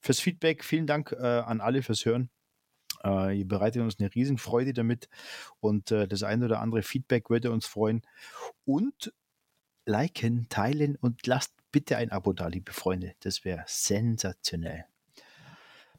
[0.00, 0.64] fürs Feedback.
[0.64, 2.30] Vielen Dank äh, an alle fürs Hören.
[3.04, 5.08] Äh, ihr bereitet uns eine Riesenfreude damit
[5.60, 8.02] und äh, das eine oder andere Feedback würde uns freuen.
[8.64, 9.12] Und
[9.86, 13.14] liken, teilen und lasst bitte ein Abo da, liebe Freunde.
[13.20, 14.84] Das wäre sensationell.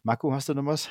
[0.03, 0.89] Marco, hast du noch was?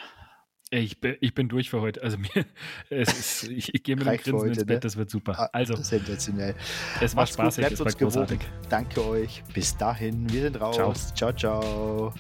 [0.71, 2.03] Ich bin, ich bin durch für heute.
[2.03, 2.45] Also mir,
[2.91, 4.81] ist, ich, ich gehe mit dem Grinsen heute, ins Bett, ne?
[4.81, 5.39] das wird super.
[5.39, 6.55] Ah, also, sensationell.
[7.01, 8.41] Es war Macht's spaßig, gut, es war großartig.
[8.69, 9.43] Danke euch.
[9.55, 10.77] Bis dahin, wir sind raus.
[11.15, 11.33] ciao.
[11.33, 11.33] ciao.
[11.33, 12.15] ciao.